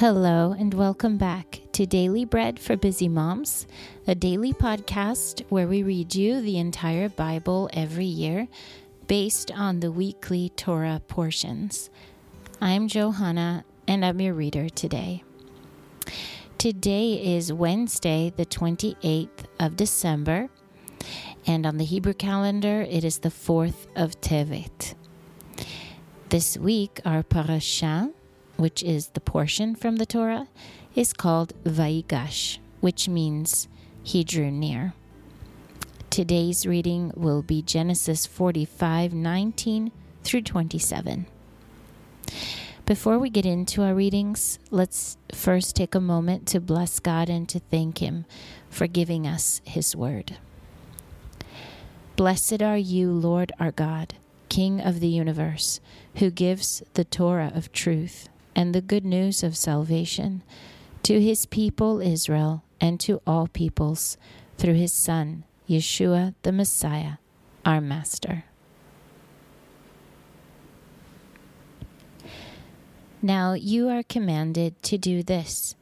Hello, 0.00 0.56
and 0.58 0.72
welcome 0.72 1.18
back 1.18 1.60
to 1.72 1.84
Daily 1.84 2.24
Bread 2.24 2.58
for 2.58 2.74
Busy 2.74 3.06
Moms, 3.06 3.66
a 4.06 4.14
daily 4.14 4.54
podcast 4.54 5.44
where 5.50 5.66
we 5.66 5.82
read 5.82 6.14
you 6.14 6.40
the 6.40 6.56
entire 6.56 7.10
Bible 7.10 7.68
every 7.74 8.06
year 8.06 8.48
based 9.08 9.52
on 9.52 9.80
the 9.80 9.92
weekly 9.92 10.48
Torah 10.56 11.02
portions. 11.06 11.90
I'm 12.62 12.88
Johanna, 12.88 13.66
and 13.86 14.02
I'm 14.02 14.22
your 14.22 14.32
reader 14.32 14.70
today. 14.70 15.22
Today 16.56 17.36
is 17.36 17.52
Wednesday, 17.52 18.32
the 18.34 18.46
28th 18.46 19.44
of 19.58 19.76
December, 19.76 20.48
and 21.46 21.66
on 21.66 21.76
the 21.76 21.84
Hebrew 21.84 22.14
calendar, 22.14 22.86
it 22.88 23.04
is 23.04 23.18
the 23.18 23.28
4th 23.28 23.86
of 23.94 24.18
Tevet. 24.22 24.94
This 26.30 26.56
week, 26.56 27.00
our 27.04 27.22
parashah 27.22 28.14
which 28.60 28.82
is 28.82 29.08
the 29.08 29.20
portion 29.20 29.74
from 29.74 29.96
the 29.96 30.04
Torah, 30.04 30.46
is 30.94 31.14
called 31.14 31.54
Vayigash, 31.64 32.58
which 32.80 33.08
means 33.08 33.68
he 34.02 34.22
drew 34.22 34.50
near. 34.50 34.92
Today's 36.10 36.66
reading 36.66 37.12
will 37.16 37.40
be 37.40 37.62
Genesis 37.62 38.26
45 38.26 39.14
19 39.14 39.92
through 40.22 40.42
27. 40.42 41.26
Before 42.84 43.18
we 43.18 43.30
get 43.30 43.46
into 43.46 43.82
our 43.82 43.94
readings, 43.94 44.58
let's 44.70 45.16
first 45.32 45.76
take 45.76 45.94
a 45.94 46.00
moment 46.00 46.46
to 46.48 46.60
bless 46.60 46.98
God 46.98 47.30
and 47.30 47.48
to 47.48 47.60
thank 47.60 47.98
Him 47.98 48.26
for 48.68 48.86
giving 48.86 49.26
us 49.26 49.62
His 49.64 49.94
word. 49.94 50.36
Blessed 52.16 52.60
are 52.60 52.76
you, 52.76 53.12
Lord 53.12 53.52
our 53.60 53.70
God, 53.70 54.14
King 54.48 54.80
of 54.80 54.98
the 54.98 55.08
universe, 55.08 55.80
who 56.16 56.30
gives 56.30 56.82
the 56.94 57.04
Torah 57.04 57.52
of 57.54 57.72
truth 57.72 58.28
and 58.60 58.74
the 58.74 58.82
good 58.82 59.06
news 59.06 59.42
of 59.42 59.56
salvation 59.56 60.42
to 61.02 61.18
his 61.18 61.46
people 61.46 61.98
Israel 61.98 62.62
and 62.78 63.00
to 63.00 63.22
all 63.26 63.46
peoples 63.46 64.18
through 64.58 64.74
his 64.74 64.92
Son, 64.92 65.44
Yeshua 65.66 66.34
the 66.42 66.52
Messiah, 66.52 67.14
our 67.64 67.80
Master. 67.80 68.44
Now 73.22 73.54
you 73.54 73.88
are 73.88 74.02
commanded 74.02 74.82
to 74.82 74.98
do 74.98 75.22
this. 75.22 75.74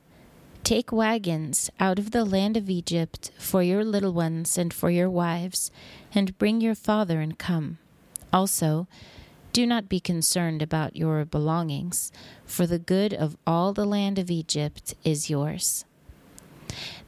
Take 0.63 0.93
wagons 0.93 1.71
out 1.81 1.99
of 1.99 2.13
the 2.13 2.25
land 2.25 2.57
of 2.57 2.71
Egypt 2.71 3.33
for 3.41 3.61
your 3.61 3.85
little 3.85 4.13
ones 4.13 4.57
and 4.57 4.73
for 4.73 4.89
your 4.89 5.11
wives, 5.11 5.73
and 6.15 6.39
bring 6.39 6.61
your 6.61 6.77
father 6.77 7.21
and 7.21 7.37
come. 7.37 7.79
Also, 8.33 8.87
do 9.53 9.67
not 9.67 9.89
be 9.89 10.01
concerned 10.01 10.63
about 10.63 10.97
your 10.97 11.25
belongings, 11.25 12.13
for 12.45 12.67
the 12.67 12.79
good 12.79 13.13
of 13.13 13.37
all 13.47 13.73
the 13.73 13.85
land 13.85 14.19
of 14.19 14.31
Egypt 14.31 14.95
is 15.05 15.31
yours. 15.31 15.85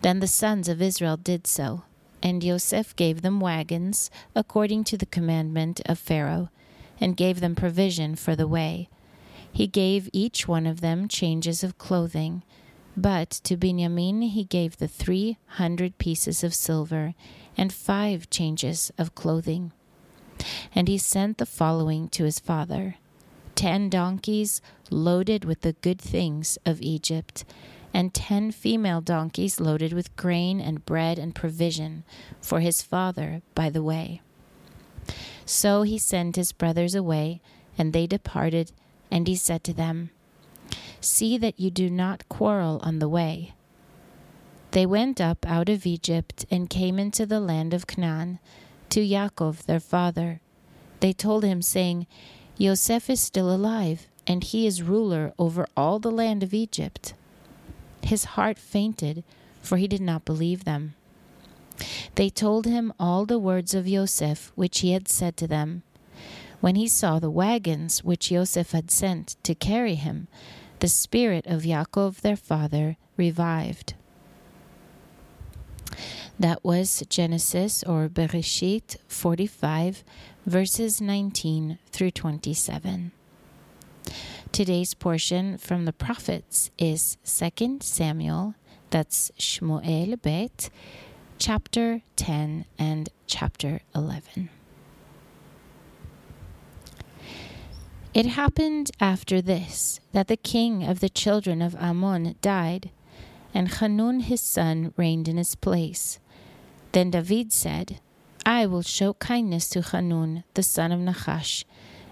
Then 0.02 0.20
the 0.20 0.26
sons 0.26 0.68
of 0.68 0.80
Israel 0.80 1.16
did 1.16 1.46
so, 1.46 1.84
and 2.22 2.42
Joseph 2.42 2.96
gave 2.96 3.22
them 3.22 3.40
wagons, 3.40 4.10
according 4.34 4.84
to 4.84 4.96
the 4.96 5.06
commandment 5.06 5.80
of 5.86 5.98
Pharaoh, 5.98 6.50
and 7.00 7.16
gave 7.16 7.40
them 7.40 7.54
provision 7.54 8.14
for 8.16 8.34
the 8.34 8.48
way. 8.48 8.88
He 9.52 9.66
gave 9.66 10.08
each 10.12 10.46
one 10.46 10.66
of 10.66 10.80
them 10.80 11.08
changes 11.08 11.64
of 11.64 11.78
clothing. 11.78 12.42
But 12.96 13.30
to 13.44 13.56
Benjamin 13.56 14.22
he 14.22 14.44
gave 14.44 14.76
the 14.76 14.88
three 14.88 15.38
hundred 15.46 15.98
pieces 15.98 16.44
of 16.44 16.54
silver 16.54 17.14
and 17.56 17.72
five 17.72 18.28
changes 18.30 18.90
of 18.98 19.14
clothing. 19.14 19.72
And 20.74 20.88
he 20.88 20.98
sent 20.98 21.38
the 21.38 21.46
following 21.46 22.08
to 22.10 22.24
his 22.24 22.38
father 22.38 22.96
ten 23.60 23.90
donkeys 23.90 24.62
loaded 24.90 25.44
with 25.44 25.60
the 25.60 25.74
good 25.82 26.00
things 26.00 26.56
of 26.64 26.80
Egypt, 26.80 27.44
and 27.92 28.14
ten 28.14 28.50
female 28.50 29.02
donkeys 29.02 29.60
loaded 29.60 29.92
with 29.92 30.16
grain 30.16 30.60
and 30.60 30.86
bread 30.86 31.18
and 31.18 31.34
provision 31.34 32.02
for 32.40 32.60
his 32.60 32.80
father 32.80 33.42
by 33.54 33.68
the 33.68 33.82
way. 33.82 34.22
So 35.44 35.82
he 35.82 35.98
sent 35.98 36.36
his 36.36 36.52
brothers 36.52 36.94
away, 36.94 37.42
and 37.76 37.92
they 37.92 38.06
departed, 38.06 38.72
and 39.10 39.28
he 39.28 39.36
said 39.36 39.62
to 39.64 39.74
them, 39.74 40.08
See 41.02 41.36
that 41.36 41.60
you 41.60 41.70
do 41.70 41.90
not 41.90 42.28
quarrel 42.30 42.80
on 42.82 42.98
the 42.98 43.08
way. 43.08 43.52
They 44.70 44.86
went 44.86 45.20
up 45.20 45.46
out 45.46 45.68
of 45.68 45.84
Egypt 45.84 46.46
and 46.50 46.70
came 46.70 46.98
into 46.98 47.26
the 47.26 47.40
land 47.40 47.74
of 47.74 47.86
Canaan 47.86 48.38
to 48.90 49.00
Yaakov 49.00 49.64
their 49.64 49.80
father. 49.80 50.40
They 51.00 51.12
told 51.12 51.44
him, 51.44 51.62
saying, 51.62 52.06
Yosef 52.58 53.08
is 53.08 53.20
still 53.20 53.52
alive, 53.52 54.06
and 54.26 54.44
he 54.44 54.66
is 54.66 54.82
ruler 54.82 55.32
over 55.38 55.66
all 55.76 55.98
the 55.98 56.10
land 56.10 56.42
of 56.42 56.52
Egypt. 56.52 57.14
His 58.02 58.24
heart 58.36 58.58
fainted, 58.58 59.24
for 59.62 59.76
he 59.76 59.88
did 59.88 60.00
not 60.02 60.24
believe 60.24 60.64
them. 60.64 60.94
They 62.14 62.28
told 62.28 62.66
him 62.66 62.92
all 63.00 63.24
the 63.24 63.38
words 63.38 63.74
of 63.74 63.88
Yosef 63.88 64.52
which 64.54 64.80
he 64.80 64.92
had 64.92 65.08
said 65.08 65.36
to 65.38 65.46
them. 65.46 65.82
When 66.60 66.74
he 66.74 66.88
saw 66.88 67.18
the 67.18 67.30
wagons 67.30 68.04
which 68.04 68.30
Yosef 68.30 68.72
had 68.72 68.90
sent 68.90 69.36
to 69.44 69.54
carry 69.54 69.94
him, 69.94 70.28
the 70.80 70.88
spirit 70.88 71.46
of 71.46 71.62
Yaakov 71.62 72.20
their 72.20 72.36
father 72.36 72.96
revived. 73.16 73.94
That 76.38 76.64
was 76.64 77.02
Genesis 77.08 77.82
or 77.84 78.08
Bereshit 78.08 78.96
45, 79.08 80.04
verses 80.46 81.00
19 81.00 81.78
through 81.90 82.10
27. 82.12 83.12
Today's 84.52 84.94
portion 84.94 85.58
from 85.58 85.84
the 85.84 85.92
prophets 85.92 86.70
is 86.78 87.16
2 87.24 87.78
Samuel, 87.82 88.54
that's 88.90 89.30
Shmuel 89.38 90.20
Bet, 90.20 90.70
chapter 91.38 92.02
10 92.16 92.64
and 92.78 93.08
chapter 93.26 93.80
11. 93.94 94.50
It 98.12 98.26
happened 98.26 98.90
after 99.00 99.40
this 99.40 100.00
that 100.12 100.26
the 100.26 100.36
king 100.36 100.82
of 100.84 100.98
the 100.98 101.08
children 101.08 101.62
of 101.62 101.76
Ammon 101.76 102.34
died, 102.42 102.90
and 103.54 103.68
Hanun 103.68 104.20
his 104.20 104.40
son 104.40 104.92
reigned 104.96 105.28
in 105.28 105.36
his 105.36 105.54
place. 105.54 106.18
Then 106.92 107.10
David 107.10 107.52
said, 107.52 108.00
I 108.44 108.66
will 108.66 108.82
show 108.82 109.14
kindness 109.14 109.68
to 109.70 109.82
Hanun, 109.82 110.44
the 110.54 110.62
son 110.62 110.92
of 110.92 111.00
Nahash, 111.00 111.64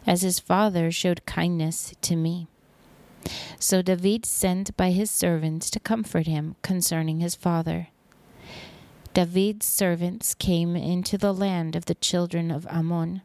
as 0.06 0.22
his 0.22 0.38
father 0.38 0.90
showed 0.90 1.26
kindness 1.26 1.94
to 2.02 2.16
me. 2.16 2.46
So 3.58 3.82
David 3.82 4.24
sent 4.24 4.76
by 4.76 4.90
his 4.90 5.10
servants 5.10 5.70
to 5.70 5.80
comfort 5.80 6.26
him 6.26 6.56
concerning 6.62 7.20
his 7.20 7.34
father. 7.34 7.88
David's 9.14 9.66
servants 9.66 10.34
came 10.34 10.76
into 10.76 11.18
the 11.18 11.34
land 11.34 11.74
of 11.74 11.86
the 11.86 11.94
children 11.96 12.50
of 12.50 12.66
Ammon. 12.68 13.22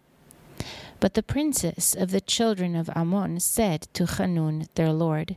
But 0.99 1.13
the 1.13 1.21
princess 1.21 1.93
of 1.93 2.11
the 2.11 2.21
children 2.21 2.75
of 2.75 2.89
Ammon 2.95 3.39
said 3.41 3.87
to 3.93 4.05
Hanun 4.05 4.67
their 4.75 4.91
lord, 4.91 5.35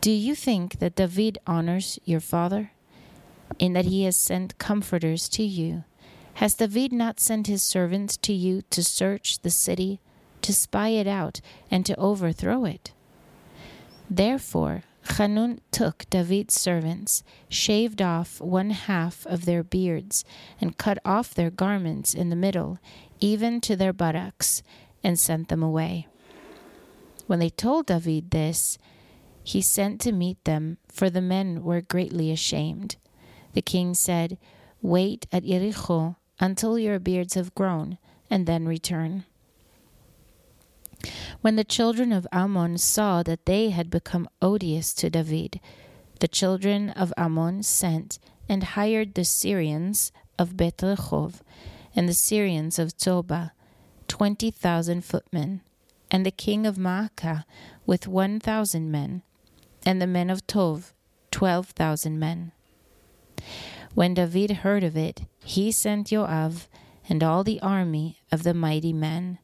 Do 0.00 0.10
you 0.10 0.34
think 0.34 0.78
that 0.78 0.96
David 0.96 1.38
honors 1.46 1.98
your 2.04 2.20
father? 2.20 2.72
in 3.58 3.72
that 3.72 3.86
he 3.86 4.04
has 4.04 4.16
sent 4.16 4.58
comforters 4.58 5.28
to 5.30 5.42
you. 5.42 5.84
Has 6.34 6.54
David 6.54 6.92
not 6.92 7.20
sent 7.20 7.46
his 7.46 7.62
servants 7.62 8.16
to 8.18 8.32
you 8.32 8.62
to 8.70 8.82
search 8.82 9.40
the 9.40 9.50
city, 9.50 10.00
to 10.42 10.52
spy 10.54 10.88
it 10.88 11.06
out, 11.06 11.40
and 11.70 11.84
to 11.86 11.96
overthrow 11.96 12.64
it? 12.64 12.92
Therefore, 14.08 14.84
Hanun 15.16 15.60
took 15.70 16.08
David's 16.10 16.54
servants, 16.54 17.22
shaved 17.48 18.00
off 18.00 18.40
one 18.40 18.70
half 18.70 19.26
of 19.26 19.44
their 19.44 19.62
beards, 19.62 20.24
and 20.60 20.78
cut 20.78 20.98
off 21.04 21.34
their 21.34 21.50
garments 21.50 22.14
in 22.14 22.30
the 22.30 22.36
middle, 22.36 22.78
even 23.20 23.60
to 23.62 23.76
their 23.76 23.92
buttocks, 23.92 24.62
and 25.02 25.18
sent 25.18 25.48
them 25.48 25.62
away. 25.62 26.06
When 27.26 27.38
they 27.38 27.50
told 27.50 27.86
David 27.86 28.30
this, 28.30 28.78
he 29.42 29.60
sent 29.62 30.00
to 30.00 30.12
meet 30.12 30.42
them, 30.44 30.78
for 30.88 31.10
the 31.10 31.20
men 31.20 31.62
were 31.62 31.80
greatly 31.80 32.30
ashamed. 32.30 32.96
The 33.54 33.62
king 33.62 33.94
said, 33.94 34.38
Wait 34.82 35.26
at 35.32 35.44
Jericho 35.44 36.16
until 36.38 36.78
your 36.78 36.98
beards 36.98 37.34
have 37.34 37.54
grown, 37.54 37.98
and 38.30 38.46
then 38.46 38.66
return. 38.66 39.24
When 41.40 41.56
the 41.56 41.64
children 41.64 42.12
of 42.12 42.26
Ammon 42.32 42.78
saw 42.78 43.22
that 43.22 43.46
they 43.46 43.70
had 43.70 43.90
become 43.90 44.28
odious 44.42 44.92
to 44.94 45.10
David, 45.10 45.60
the 46.20 46.28
children 46.28 46.90
of 46.90 47.12
Ammon 47.16 47.62
sent 47.62 48.18
and 48.48 48.62
hired 48.62 49.14
the 49.14 49.24
Syrians 49.24 50.12
of 50.38 50.56
Beth 50.56 50.82
and 50.82 52.08
the 52.08 52.14
Syrians 52.14 52.78
of 52.78 52.96
Zobah, 52.96 53.52
twenty 54.08 54.50
thousand 54.50 55.04
footmen, 55.04 55.62
and 56.10 56.26
the 56.26 56.30
king 56.30 56.66
of 56.66 56.76
Maacah 56.76 57.44
with 57.86 58.06
one 58.06 58.38
thousand 58.38 58.90
men, 58.90 59.22
and 59.84 60.00
the 60.00 60.06
men 60.06 60.30
of 60.30 60.46
Tov, 60.46 60.92
twelve 61.30 61.68
thousand 61.68 62.18
men. 62.18 62.52
When 63.94 64.14
David 64.14 64.50
heard 64.50 64.84
of 64.84 64.96
it, 64.96 65.22
he 65.44 65.72
sent 65.72 66.08
Joab 66.08 66.54
and 67.08 67.22
all 67.22 67.42
the 67.42 67.60
army 67.60 68.20
of 68.30 68.42
the 68.42 68.54
mighty 68.54 68.92
men. 68.92 69.38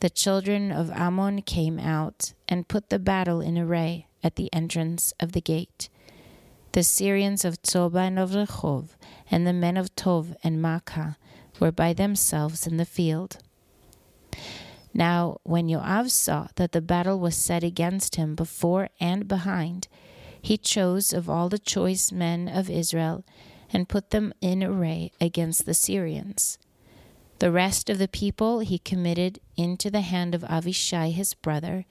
The 0.00 0.10
children 0.10 0.72
of 0.72 0.90
Ammon 0.90 1.42
came 1.42 1.78
out 1.78 2.34
and 2.48 2.68
put 2.68 2.90
the 2.90 2.98
battle 2.98 3.40
in 3.40 3.56
array 3.56 4.08
at 4.22 4.36
the 4.36 4.52
entrance 4.52 5.14
of 5.20 5.32
the 5.32 5.40
gate. 5.40 5.88
The 6.72 6.82
Syrians 6.82 7.44
of 7.44 7.62
Tzobah 7.62 8.08
and 8.08 8.18
of 8.18 8.30
Rehov, 8.32 8.90
and 9.30 9.46
the 9.46 9.52
men 9.52 9.76
of 9.76 9.94
Tov 9.96 10.36
and 10.42 10.58
Maacah, 10.58 11.16
were 11.58 11.72
by 11.72 11.92
themselves 11.94 12.66
in 12.66 12.76
the 12.76 12.84
field. 12.84 13.38
Now, 14.96 15.40
when 15.42 15.68
Joab 15.68 16.08
saw 16.08 16.48
that 16.54 16.72
the 16.72 16.80
battle 16.80 17.20
was 17.20 17.36
set 17.36 17.62
against 17.62 18.16
him 18.16 18.34
before 18.34 18.88
and 18.98 19.28
behind, 19.28 19.88
he 20.40 20.56
chose 20.56 21.12
of 21.12 21.28
all 21.28 21.50
the 21.50 21.58
choice 21.58 22.10
men 22.10 22.48
of 22.48 22.70
Israel 22.70 23.22
and 23.70 23.90
put 23.90 24.08
them 24.08 24.32
in 24.40 24.64
array 24.64 25.12
against 25.20 25.66
the 25.66 25.74
Syrians. 25.74 26.58
The 27.40 27.50
rest 27.50 27.90
of 27.90 27.98
the 27.98 28.08
people 28.08 28.60
he 28.60 28.78
committed 28.78 29.38
into 29.54 29.90
the 29.90 30.00
hand 30.00 30.34
of 30.34 30.40
Avishai 30.44 31.12
his 31.12 31.34
brother, 31.34 31.84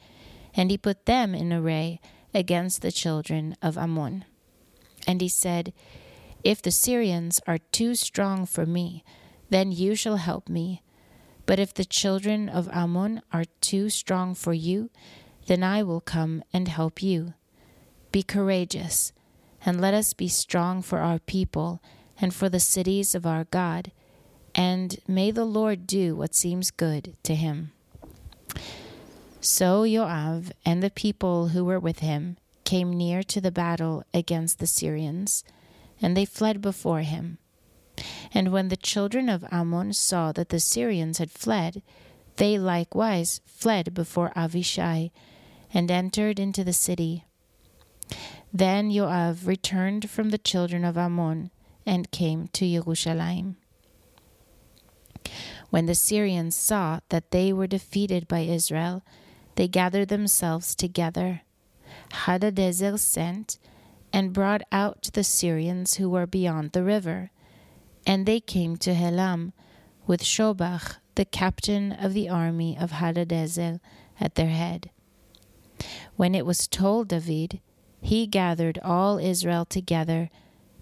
and 0.56 0.72
he 0.72 0.78
put 0.78 1.06
them 1.06 1.36
in 1.36 1.54
array 1.54 2.00
against 2.34 2.82
the 2.82 2.92
children 2.92 3.56
of 3.62 3.78
Ammon. 3.78 4.26
And 5.06 5.22
he 5.22 5.30
said, 5.30 5.74
If 6.44 6.60
the 6.60 6.72
Syrians 6.72 7.40
are 7.46 7.60
too 7.60 7.94
strong 7.94 8.48
for 8.48 8.66
me, 8.66 9.04
then 9.52 9.72
you 9.72 9.94
shall 9.94 10.18
help 10.18 10.50
me. 10.50 10.82
But 11.46 11.60
if 11.60 11.74
the 11.74 11.86
children 11.86 12.50
of 12.50 12.70
Ammon 12.70 13.22
are 13.32 13.46
too 13.62 13.90
strong 13.90 14.36
for 14.36 14.54
you, 14.54 14.90
then 15.48 15.64
I 15.64 15.84
will 15.84 16.02
come 16.02 16.44
and 16.52 16.68
help 16.68 17.04
you. 17.04 17.34
Be 18.12 18.24
courageous, 18.24 19.14
and 19.66 19.80
let 19.80 19.94
us 19.94 20.14
be 20.14 20.28
strong 20.28 20.82
for 20.82 21.00
our 21.00 21.20
people 21.20 21.82
and 22.20 22.34
for 22.34 22.50
the 22.50 22.60
cities 22.60 23.14
of 23.14 23.26
our 23.26 23.44
God 23.46 23.92
and 24.56 24.98
may 25.06 25.32
the 25.32 25.46
Lord 25.46 25.86
do 25.86 26.16
what 26.16 26.34
seems 26.34 26.72
good 26.72 27.18
to 27.24 27.36
him. 27.36 27.74
So 29.42 29.86
Joab 29.86 30.52
and 30.66 30.82
the 30.82 30.90
people 30.90 31.50
who 31.50 31.66
were 31.66 31.80
with 31.80 32.00
him 32.00 32.38
came 32.64 32.92
near 32.92 33.22
to 33.24 33.42
the 33.42 33.52
battle 33.52 34.04
against 34.14 34.60
the 34.60 34.66
Syrians, 34.66 35.44
and 36.02 36.16
they 36.16 36.26
fled 36.26 36.62
before 36.62 37.02
him. 37.02 37.38
And 38.34 38.52
when 38.52 38.68
the 38.70 38.78
children 38.78 39.30
of 39.30 39.46
Ammon 39.52 39.94
saw 39.94 40.32
that 40.34 40.50
the 40.50 40.60
Syrians 40.60 41.18
had 41.18 41.32
fled, 41.32 41.82
they 42.38 42.58
likewise 42.58 43.42
fled 43.46 43.94
before 43.94 44.32
Avishai, 44.36 45.12
and 45.74 45.90
entered 45.90 46.40
into 46.40 46.64
the 46.64 46.74
city. 46.74 47.26
Then 48.54 48.92
Joab 48.92 49.40
returned 49.46 50.10
from 50.10 50.30
the 50.30 50.38
children 50.38 50.86
of 50.86 50.98
Ammon, 50.98 51.52
and 51.86 52.12
came 52.12 52.48
to 52.54 52.68
Jerusalem. 52.68 53.58
When 55.70 55.86
the 55.86 55.96
Syrians 55.96 56.56
saw 56.56 57.00
that 57.10 57.32
they 57.32 57.52
were 57.52 57.68
defeated 57.68 58.28
by 58.28 58.42
Israel, 58.42 59.04
they 59.56 59.68
gathered 59.68 60.10
themselves 60.10 60.76
together. 60.76 61.42
Hadadezer 62.12 62.98
sent 63.00 63.58
and 64.14 64.34
brought 64.34 64.62
out 64.72 65.10
the 65.14 65.24
Syrians 65.24 65.96
who 65.96 66.10
were 66.10 66.28
beyond 66.28 66.72
the 66.72 66.84
river. 66.84 67.32
And 68.06 68.26
they 68.26 68.40
came 68.40 68.78
to 68.78 68.94
Helam 68.94 69.54
with 70.06 70.22
Shobach, 70.22 70.98
the 71.16 71.26
captain 71.26 71.92
of 71.92 72.14
the 72.14 72.30
army 72.30 72.78
of 72.78 72.92
Hadadezer, 72.92 73.80
at 74.20 74.36
their 74.36 74.50
head. 74.50 74.92
When 76.16 76.36
it 76.36 76.46
was 76.46 76.68
told 76.68 77.10
David, 77.10 77.60
he 78.02 78.28
gathered 78.28 78.80
all 78.84 79.18
Israel 79.18 79.66
together, 79.66 80.30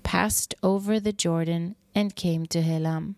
passed 0.04 0.54
over 0.62 1.00
the 1.00 1.14
Jordan, 1.14 1.76
and 1.96 2.16
came 2.16 2.46
to 2.48 2.62
Helam 2.62 3.16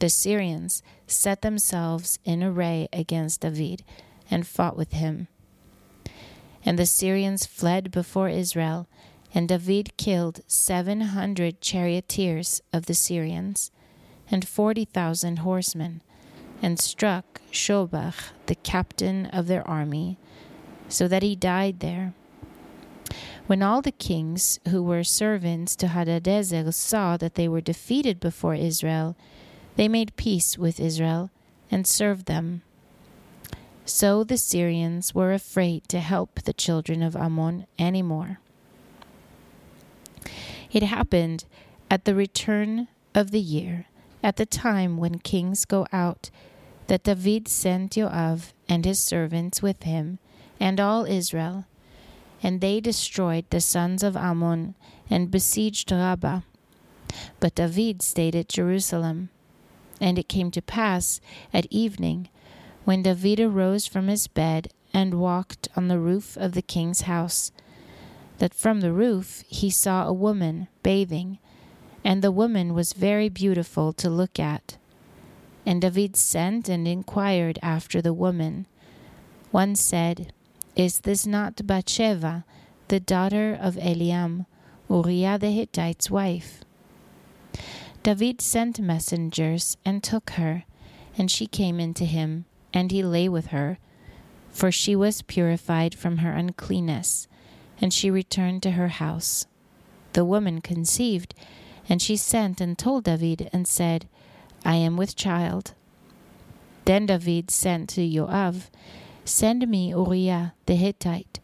the 0.00 0.08
Syrians 0.08 0.82
set 1.06 1.42
themselves 1.42 2.18
in 2.24 2.42
array 2.42 2.88
against 2.92 3.42
David 3.42 3.84
and 4.30 4.46
fought 4.46 4.76
with 4.76 4.92
him. 4.92 5.28
And 6.64 6.78
the 6.78 6.86
Syrians 6.86 7.46
fled 7.46 7.90
before 7.90 8.28
Israel, 8.28 8.88
and 9.32 9.48
David 9.48 9.96
killed 9.96 10.40
seven 10.46 11.00
hundred 11.00 11.60
charioteers 11.60 12.62
of 12.72 12.86
the 12.86 12.94
Syrians, 12.94 13.70
and 14.30 14.46
forty 14.46 14.84
thousand 14.84 15.40
horsemen, 15.40 16.02
and 16.62 16.78
struck 16.78 17.40
Shobach, 17.50 18.32
the 18.46 18.54
captain 18.54 19.26
of 19.26 19.46
their 19.46 19.66
army, 19.66 20.18
so 20.88 21.08
that 21.08 21.22
he 21.22 21.36
died 21.36 21.80
there. 21.80 22.12
When 23.46 23.62
all 23.62 23.82
the 23.82 23.90
kings 23.90 24.60
who 24.68 24.82
were 24.82 25.02
servants 25.02 25.74
to 25.76 25.88
Hadadezer 25.88 26.72
saw 26.72 27.16
that 27.16 27.34
they 27.34 27.48
were 27.48 27.60
defeated 27.60 28.20
before 28.20 28.54
Israel, 28.54 29.16
they 29.76 29.88
made 29.88 30.14
peace 30.16 30.56
with 30.56 30.78
Israel 30.78 31.30
and 31.70 31.86
served 31.86 32.26
them. 32.26 32.62
So 33.84 34.22
the 34.22 34.36
Syrians 34.36 35.14
were 35.14 35.32
afraid 35.32 35.88
to 35.88 35.98
help 35.98 36.42
the 36.42 36.52
children 36.52 37.02
of 37.02 37.16
Ammon 37.16 37.66
any 37.76 38.02
more. 38.02 38.38
It 40.72 40.82
happened 40.82 41.44
at 41.90 42.04
the 42.04 42.14
return 42.14 42.88
of 43.14 43.30
the 43.30 43.40
year, 43.40 43.86
at 44.22 44.36
the 44.36 44.46
time 44.46 44.96
when 44.96 45.18
kings 45.18 45.64
go 45.64 45.86
out, 45.92 46.30
that 46.86 47.04
David 47.04 47.48
sent 47.48 47.92
Joab 47.92 48.42
and 48.68 48.84
his 48.84 48.98
servants 48.98 49.62
with 49.62 49.82
him, 49.84 50.18
and 50.58 50.78
all 50.78 51.04
Israel, 51.04 51.64
and 52.42 52.60
they 52.60 52.80
destroyed 52.80 53.44
the 53.50 53.60
sons 53.60 54.02
of 54.02 54.16
Ammon 54.16 54.74
and 55.08 55.30
besieged 55.30 55.90
Rabbah. 55.90 56.40
But 57.40 57.54
David 57.54 58.02
stayed 58.02 58.36
at 58.36 58.48
Jerusalem. 58.48 59.30
And 60.00 60.18
it 60.18 60.28
came 60.28 60.50
to 60.52 60.62
pass 60.62 61.20
at 61.52 61.66
evening, 61.68 62.30
when 62.84 63.02
David 63.02 63.38
arose 63.38 63.86
from 63.86 64.08
his 64.08 64.28
bed 64.28 64.72
and 64.94 65.20
walked 65.20 65.68
on 65.76 65.88
the 65.88 65.98
roof 65.98 66.38
of 66.38 66.52
the 66.52 66.62
king's 66.62 67.02
house, 67.02 67.52
that 68.40 68.54
from 68.54 68.80
the 68.80 68.92
roof 68.92 69.44
he 69.46 69.70
saw 69.70 70.06
a 70.06 70.12
woman 70.12 70.66
bathing, 70.82 71.38
and 72.02 72.22
the 72.22 72.32
woman 72.32 72.72
was 72.74 72.94
very 72.94 73.28
beautiful 73.28 73.92
to 73.92 74.08
look 74.08 74.40
at. 74.40 74.78
And 75.66 75.82
David 75.82 76.16
sent 76.16 76.68
and 76.68 76.88
inquired 76.88 77.58
after 77.62 78.00
the 78.00 78.14
woman. 78.14 78.64
One 79.50 79.76
said, 79.76 80.32
Is 80.74 81.00
this 81.00 81.26
not 81.26 81.66
Bathsheba, 81.66 82.46
the 82.88 82.98
daughter 82.98 83.56
of 83.60 83.76
Eliam, 83.76 84.46
Uriah 84.88 85.38
the 85.38 85.50
Hittite's 85.50 86.10
wife? 86.10 86.62
David 88.02 88.40
sent 88.40 88.80
messengers 88.80 89.76
and 89.84 90.02
took 90.02 90.30
her, 90.30 90.64
and 91.18 91.30
she 91.30 91.46
came 91.46 91.78
into 91.78 92.06
him, 92.06 92.46
and 92.72 92.90
he 92.90 93.02
lay 93.02 93.28
with 93.28 93.48
her, 93.48 93.78
for 94.50 94.72
she 94.72 94.96
was 94.96 95.20
purified 95.20 95.94
from 95.94 96.18
her 96.18 96.32
uncleanness, 96.32 97.28
and 97.80 97.92
she 97.92 98.10
returned 98.10 98.62
to 98.62 98.72
her 98.72 98.88
house. 98.88 99.46
The 100.12 100.24
woman 100.24 100.60
conceived, 100.60 101.34
and 101.88 102.02
she 102.02 102.16
sent 102.16 102.60
and 102.60 102.78
told 102.78 103.04
David, 103.04 103.48
and 103.52 103.66
said, 103.66 104.06
I 104.64 104.76
am 104.76 104.96
with 104.96 105.16
child. 105.16 105.74
Then 106.84 107.06
David 107.06 107.50
sent 107.50 107.90
to 107.90 108.08
Joab, 108.08 108.62
Send 109.24 109.68
me 109.68 109.90
Uriah 109.90 110.54
the 110.66 110.74
Hittite. 110.74 111.40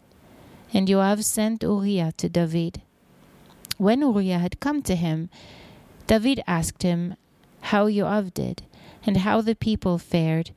And 0.72 0.88
Joab 0.88 1.22
sent 1.22 1.62
Uriah 1.62 2.12
to 2.16 2.28
David. 2.28 2.82
When 3.78 4.00
Uriah 4.00 4.38
had 4.38 4.60
come 4.60 4.82
to 4.82 4.96
him, 4.96 5.30
David 6.06 6.42
asked 6.46 6.82
him 6.82 7.14
how 7.60 7.88
Joab 7.88 8.34
did, 8.34 8.62
and 9.04 9.18
how 9.18 9.40
the 9.40 9.54
people 9.54 9.98
fared, 9.98 10.50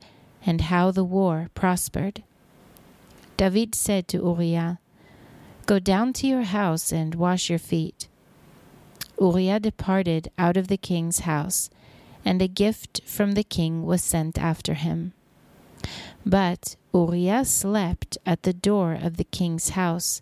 and 0.44 0.62
how 0.62 0.90
the 0.90 1.04
war 1.04 1.50
prospered. 1.54 2.22
David 3.36 3.74
said 3.74 4.08
to 4.08 4.18
Uriah, 4.18 4.78
Go 5.70 5.78
down 5.78 6.12
to 6.14 6.26
your 6.26 6.42
house 6.42 6.90
and 6.90 7.14
wash 7.14 7.48
your 7.48 7.60
feet. 7.60 8.08
Uriah 9.20 9.60
departed 9.60 10.28
out 10.36 10.56
of 10.56 10.66
the 10.66 10.76
king's 10.76 11.20
house, 11.20 11.70
and 12.24 12.42
a 12.42 12.48
gift 12.48 13.02
from 13.06 13.34
the 13.34 13.44
king 13.44 13.86
was 13.86 14.02
sent 14.02 14.36
after 14.36 14.74
him. 14.74 15.12
But 16.26 16.74
Uriah 16.92 17.44
slept 17.44 18.18
at 18.26 18.42
the 18.42 18.52
door 18.52 18.94
of 18.94 19.16
the 19.16 19.22
king's 19.22 19.68
house 19.78 20.20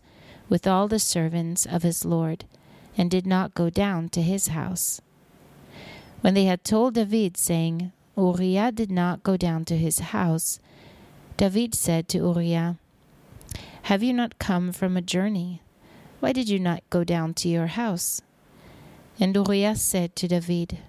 with 0.51 0.67
all 0.67 0.87
the 0.87 0.99
servants 0.99 1.65
of 1.65 1.83
his 1.83 2.05
lord, 2.05 2.45
and 2.99 3.11
did 3.11 3.27
not 3.27 3.55
go 3.55 3.71
down 3.71 4.11
to 4.11 4.21
his 4.21 4.49
house. 4.49 5.01
When 6.21 6.35
they 6.35 6.45
had 6.45 6.63
told 6.63 6.93
David, 6.93 7.39
saying, 7.39 7.91
Uriah 8.19 8.71
did 8.71 8.91
not 8.91 9.23
go 9.23 9.39
down 9.39 9.65
to 9.65 9.79
his 9.79 10.01
house, 10.01 10.61
David 11.39 11.75
said 11.75 12.07
to 12.09 12.19
Uriah, 12.19 12.77
Have 13.89 14.03
you 14.03 14.13
not 14.13 14.39
come 14.39 14.71
from 14.73 14.99
a 14.99 15.01
journey? 15.01 15.63
Why 16.21 16.35
did 16.35 16.47
you 16.47 16.59
not 16.59 16.83
go 16.91 17.05
down 17.05 17.33
to 17.33 17.49
your 17.49 17.69
house? 17.69 18.21
And 19.19 19.35
Uriah 19.35 19.77
said 19.77 20.15
to 20.17 20.29
David, 20.29 20.81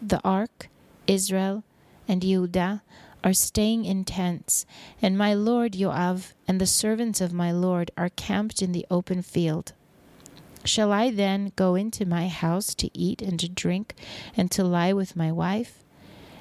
The 0.00 0.20
ark, 0.22 0.68
Israel, 1.08 1.64
and 2.06 2.22
Judah 2.22 2.84
are 3.24 3.32
staying 3.32 3.86
in 3.86 4.04
tents, 4.04 4.66
and 5.02 5.18
my 5.18 5.34
lord 5.34 5.72
Joab 5.72 6.22
and 6.46 6.60
the 6.60 6.66
servants 6.66 7.20
of 7.20 7.32
my 7.32 7.50
lord 7.50 7.90
are 7.96 8.10
camped 8.10 8.62
in 8.62 8.70
the 8.70 8.86
open 8.88 9.20
field. 9.20 9.72
Shall 10.62 10.92
I 10.92 11.10
then 11.10 11.50
go 11.56 11.74
into 11.74 12.06
my 12.06 12.28
house 12.28 12.72
to 12.76 12.96
eat 12.96 13.20
and 13.20 13.40
to 13.40 13.48
drink 13.48 13.96
and 14.36 14.48
to 14.52 14.62
lie 14.62 14.92
with 14.92 15.16
my 15.16 15.32
wife? 15.32 15.82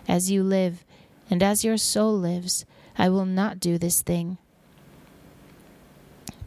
As 0.07 0.29
you 0.29 0.43
live, 0.43 0.85
and 1.27 1.41
as 1.41 1.65
your 1.65 1.77
soul 1.77 2.15
lives, 2.15 2.65
I 2.99 3.09
will 3.09 3.25
not 3.25 3.59
do 3.59 3.79
this 3.79 4.03
thing. 4.03 4.37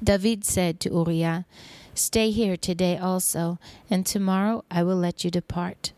David 0.03 0.45
said 0.45 0.81
to 0.81 0.91
Uriah, 0.91 1.45
Stay 1.95 2.31
here 2.31 2.57
today 2.57 2.97
also, 2.97 3.59
and 3.91 4.07
tomorrow 4.07 4.65
I 4.71 4.83
will 4.83 4.97
let 4.97 5.25
you 5.25 5.31
depart. 5.31 5.93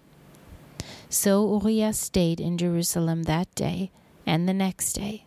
So 1.09 1.59
Uriah 1.61 1.93
stayed 1.93 2.41
in 2.41 2.59
Jerusalem 2.59 3.25
that 3.25 3.55
day 3.55 3.91
and 4.27 4.49
the 4.49 4.55
next 4.55 4.95
day. 4.95 5.25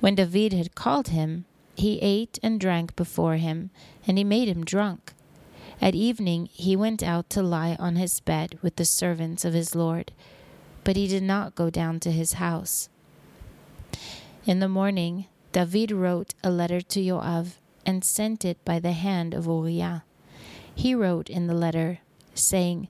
When 0.00 0.16
David 0.16 0.52
had 0.52 0.74
called 0.74 1.08
him, 1.08 1.44
he 1.76 1.98
ate 2.00 2.38
and 2.42 2.60
drank 2.60 2.96
before 2.96 3.36
him, 3.36 3.70
and 4.06 4.18
he 4.18 4.24
made 4.24 4.48
him 4.48 4.64
drunk. 4.64 5.12
At 5.80 5.94
evening 5.94 6.48
he 6.52 6.76
went 6.76 7.02
out 7.02 7.30
to 7.30 7.42
lie 7.42 7.76
on 7.78 7.96
his 7.96 8.20
bed 8.20 8.58
with 8.62 8.76
the 8.76 8.84
servants 8.84 9.44
of 9.44 9.54
his 9.54 9.74
Lord, 9.74 10.12
but 10.82 10.96
he 10.96 11.06
did 11.06 11.22
not 11.22 11.54
go 11.54 11.70
down 11.70 12.00
to 12.00 12.10
his 12.10 12.34
house. 12.34 12.88
In 14.46 14.60
the 14.60 14.68
morning, 14.68 15.26
David 15.54 15.92
wrote 15.92 16.34
a 16.42 16.50
letter 16.50 16.80
to 16.80 17.06
Joab 17.06 17.52
and 17.86 18.02
sent 18.02 18.44
it 18.44 18.62
by 18.64 18.80
the 18.80 18.90
hand 18.90 19.34
of 19.34 19.46
Uriah. 19.46 20.02
He 20.74 20.96
wrote 20.96 21.30
in 21.30 21.46
the 21.46 21.54
letter, 21.54 22.00
saying, 22.34 22.88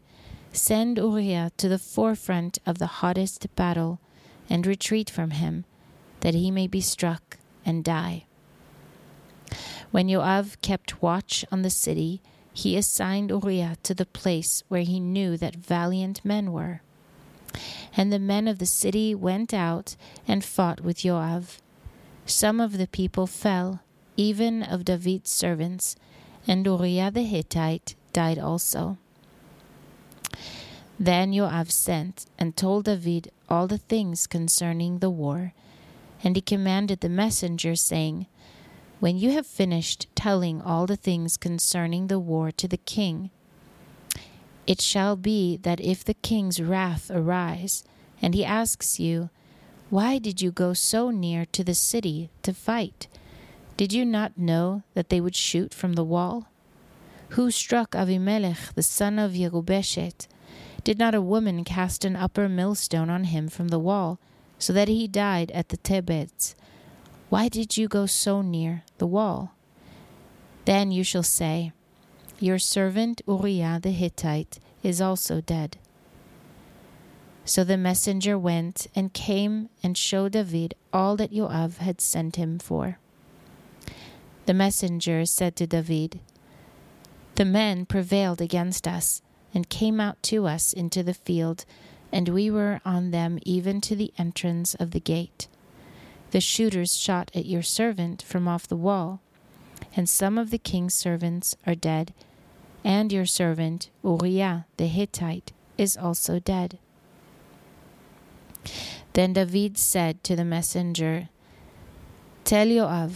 Send 0.51 0.97
Uriah 0.97 1.53
to 1.59 1.69
the 1.69 1.79
forefront 1.79 2.57
of 2.65 2.79
the 2.79 3.05
hottest 3.05 3.55
battle, 3.55 4.01
and 4.49 4.67
retreat 4.67 5.11
from 5.11 5.33
him, 5.33 5.67
that 6.21 6.33
he 6.33 6.51
may 6.51 6.67
be 6.67 6.81
struck 6.81 7.37
and 7.67 7.85
die. 7.85 8.25
When 9.91 10.09
Joab 10.09 10.59
kept 10.63 11.03
watch 11.03 11.45
on 11.53 11.61
the 11.61 11.69
city, 11.69 12.23
he 12.55 12.79
assigned 12.79 13.29
Uriah 13.29 13.77
to 13.83 13.93
the 13.93 14.07
place 14.07 14.65
where 14.69 14.85
he 14.85 15.01
knew 15.01 15.37
that 15.37 15.55
valiant 15.55 16.25
men 16.25 16.51
were. 16.51 16.81
And 17.95 18.11
the 18.11 18.19
men 18.19 18.49
of 18.49 18.59
the 18.59 18.65
city 18.65 19.15
went 19.15 19.53
out 19.53 19.97
and 20.27 20.43
fought 20.43 20.81
with 20.81 21.01
Joab. 21.01 21.45
Some 22.27 22.59
of 22.59 22.79
the 22.79 22.87
people 22.87 23.27
fell, 23.27 23.81
even 24.17 24.63
of 24.63 24.87
David's 24.87 25.31
servants, 25.31 25.97
and 26.47 26.65
Uriah 26.65 27.11
the 27.11 27.23
Hittite 27.23 27.95
died 28.13 28.39
also. 28.39 28.97
Then 30.99 31.35
Joab 31.35 31.71
sent 31.71 32.27
and 32.39 32.57
told 32.57 32.87
David 32.87 33.31
all 33.49 33.67
the 33.67 33.79
things 33.79 34.27
concerning 34.27 35.01
the 35.01 35.11
war, 35.11 35.53
and 36.23 36.35
he 36.35 36.41
commanded 36.41 37.01
the 37.01 37.11
messenger, 37.11 37.75
saying, 37.75 38.27
When 39.01 39.19
you 39.19 39.33
have 39.33 39.47
finished 39.47 40.07
telling 40.15 40.63
all 40.63 40.87
the 40.87 40.97
things 40.97 41.37
concerning 41.37 42.07
the 42.07 42.19
war 42.19 42.51
to 42.53 42.67
the 42.67 42.79
king, 42.79 43.31
it 44.67 44.81
shall 44.81 45.17
be 45.17 45.59
that 45.59 45.81
if 45.81 46.03
the 46.03 46.15
king's 46.15 46.63
wrath 46.63 47.11
arise, 47.11 47.85
and 48.23 48.35
he 48.35 48.45
asks 48.45 48.99
you, 48.99 49.29
Why 49.95 50.19
did 50.19 50.43
you 50.43 50.51
go 50.51 50.73
so 50.73 51.11
near 51.11 51.45
to 51.53 51.63
the 51.63 51.73
city 51.73 52.29
to 52.43 52.53
fight? 52.53 53.07
Did 53.77 53.93
you 53.93 54.05
not 54.05 54.37
know 54.37 54.83
that 54.95 55.09
they 55.09 55.21
would 55.21 55.37
shoot 55.37 55.73
from 55.73 55.93
the 55.93 56.03
wall? 56.03 56.49
Who 57.39 57.53
struck 57.53 57.93
Avimelech, 57.93 58.75
the 58.75 58.83
son 58.83 59.21
of 59.21 59.35
Yerubeshet? 59.35 60.27
Did 60.83 60.99
not 60.99 61.15
a 61.15 61.21
woman 61.23 61.63
cast 61.63 62.05
an 62.05 62.17
upper 62.17 62.49
millstone 62.49 63.09
on 63.09 63.23
him 63.23 63.47
from 63.47 63.69
the 63.69 63.79
wall, 63.79 64.19
so 64.59 64.73
that 64.73 64.89
he 64.89 65.07
died 65.07 65.53
at 65.53 65.69
the 65.69 65.77
Tebets? 65.77 66.57
Why 67.29 67.49
did 67.49 67.77
you 67.77 67.87
go 67.87 68.07
so 68.07 68.43
near 68.43 68.83
the 68.99 69.07
wall? 69.07 69.55
Then 70.65 70.91
you 70.91 71.05
shall 71.05 71.23
say, 71.23 71.71
Your 72.41 72.59
servant 72.59 73.23
Uriah 73.29 73.79
the 73.81 73.93
Hittite 73.93 74.59
is 74.83 75.01
also 75.01 75.41
dead. 75.41 75.79
So 77.45 77.63
the 77.63 77.77
messenger 77.77 78.39
went 78.39 78.87
and 78.95 79.13
came 79.13 79.69
and 79.83 79.99
showed 79.99 80.33
David 80.33 80.75
all 80.93 81.17
that 81.17 81.33
Joab 81.33 81.77
had 81.79 82.01
sent 82.01 82.37
him 82.37 82.59
for. 82.59 82.99
The 84.47 84.55
messenger 84.55 85.25
said 85.27 85.57
to 85.57 85.67
David, 85.67 86.21
The 87.35 87.45
men 87.45 87.87
prevailed 87.87 88.41
against 88.41 88.89
us, 88.89 89.23
and 89.53 89.69
came 89.69 90.01
out 90.01 90.23
to 90.25 90.47
us 90.47 90.73
into 90.73 91.03
the 91.03 91.15
field, 91.15 91.65
and 92.11 92.29
we 92.29 92.51
were 92.51 92.81
on 92.85 93.11
them 93.11 93.39
even 93.43 93.81
to 93.83 93.95
the 93.97 94.13
entrance 94.19 94.75
of 94.75 94.91
the 94.91 95.01
gate. 95.01 95.49
The 96.31 96.41
shooters 96.41 96.97
shot 96.97 97.31
at 97.35 97.47
your 97.47 97.63
servant 97.63 98.23
from 98.23 98.49
off 98.49 98.67
the 98.67 98.77
wall, 98.77 99.21
and 99.95 100.09
some 100.09 100.39
of 100.39 100.51
the 100.51 100.59
king's 100.59 100.95
servants 100.95 101.57
are 101.67 101.75
dead, 101.75 102.13
and 102.83 103.13
your 103.13 103.27
servant 103.27 103.91
Uriah 104.03 104.67
the 104.77 104.87
Hittite 104.87 105.53
is 105.79 105.97
also 105.97 106.39
dead. 106.39 106.79
Then 109.13 109.33
David 109.33 109.79
said 109.79 110.23
to 110.25 110.37
the 110.37 110.45
messenger, 110.45 111.29
Tell 112.45 112.69
Joab, 112.69 113.15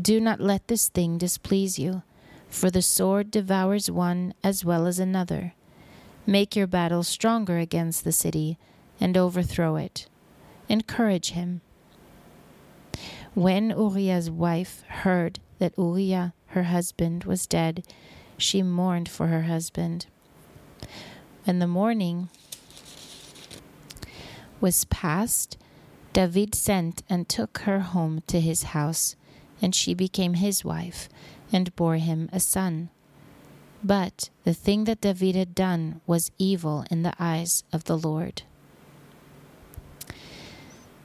do 0.00 0.20
not 0.20 0.40
let 0.40 0.68
this 0.68 0.88
thing 0.88 1.18
displease 1.18 1.78
you, 1.78 2.02
for 2.48 2.70
the 2.70 2.82
sword 2.82 3.30
devours 3.30 3.90
one 3.90 4.34
as 4.42 4.64
well 4.64 4.86
as 4.86 4.98
another. 4.98 5.54
Make 6.26 6.54
your 6.54 6.66
battle 6.66 7.02
stronger 7.02 7.58
against 7.58 8.04
the 8.04 8.12
city, 8.12 8.58
and 9.00 9.16
overthrow 9.16 9.76
it. 9.76 10.06
Encourage 10.68 11.30
him. 11.32 11.62
When 13.34 13.70
Uriah's 13.70 14.30
wife 14.30 14.82
heard 14.88 15.40
that 15.58 15.76
Uriah, 15.76 16.34
her 16.48 16.64
husband, 16.64 17.24
was 17.24 17.46
dead, 17.46 17.84
she 18.36 18.62
mourned 18.62 19.08
for 19.08 19.28
her 19.28 19.42
husband. 19.42 20.06
In 21.46 21.58
the 21.58 21.66
mourning 21.66 22.28
was 24.60 24.84
past, 24.86 25.56
David 26.12 26.54
sent 26.54 27.02
and 27.08 27.28
took 27.28 27.58
her 27.58 27.80
home 27.80 28.22
to 28.26 28.40
his 28.40 28.64
house 28.74 29.16
and 29.62 29.74
she 29.74 29.94
became 29.94 30.34
his 30.34 30.64
wife, 30.64 31.08
and 31.52 31.74
bore 31.76 31.96
him 31.96 32.28
a 32.32 32.40
son. 32.40 32.90
But 33.82 34.30
the 34.44 34.54
thing 34.54 34.84
that 34.84 35.00
David 35.00 35.34
had 35.34 35.54
done 35.54 36.00
was 36.06 36.30
evil 36.38 36.84
in 36.90 37.02
the 37.02 37.14
eyes 37.18 37.64
of 37.72 37.84
the 37.84 37.96
Lord. 37.96 38.42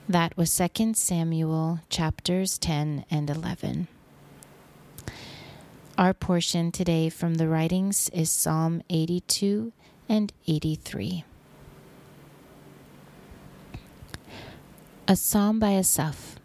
That 0.07 0.37
was 0.37 0.55
2 0.55 0.93
Samuel 0.93 1.79
chapters 1.89 2.57
10 2.57 3.05
and 3.09 3.29
11. 3.29 3.87
Our 5.97 6.13
portion 6.13 6.71
today 6.71 7.09
from 7.09 7.35
the 7.35 7.47
writings 7.47 8.09
is 8.09 8.29
Psalm 8.29 8.83
82 8.89 9.71
and 10.09 10.31
83. 10.45 11.23
A 15.07 15.15
psalm 15.15 15.59
by 15.59 15.73
Asaph. 15.73 16.37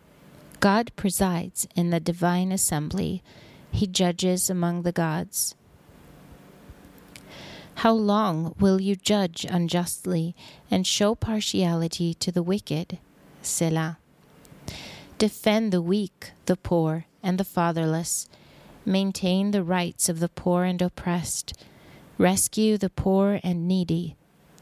God 0.61 0.93
presides 0.95 1.67
in 1.75 1.89
the 1.89 1.99
divine 1.99 2.53
assembly, 2.53 3.23
he 3.73 3.87
judges 3.87 4.51
among 4.51 4.83
the 4.83 4.93
gods. 4.93 5.55
How 7.77 7.93
long 7.93 8.55
will 8.61 8.79
you 8.79 8.97
judge 8.97 9.47
unjustly 9.49 10.35
and 10.71 10.87
show 10.87 11.15
partiality 11.15 12.13
to 12.13 12.31
the 12.31 12.43
wicked? 12.43 12.99
Selah. 13.41 13.97
Defend 15.17 15.73
the 15.73 15.81
weak, 15.81 16.33
the 16.45 16.57
poor, 16.57 17.07
and 17.23 17.39
the 17.39 17.45
fatherless. 17.45 18.29
Maintain 18.85 19.53
the 19.53 19.65
rights 19.65 20.11
of 20.11 20.21
the 20.21 20.29
poor 20.29 20.65
and 20.65 20.83
oppressed. 20.83 21.55
Rescue 22.19 22.77
the 22.77 22.91
poor 22.91 23.41
and 23.43 23.67
needy. 23.67 24.17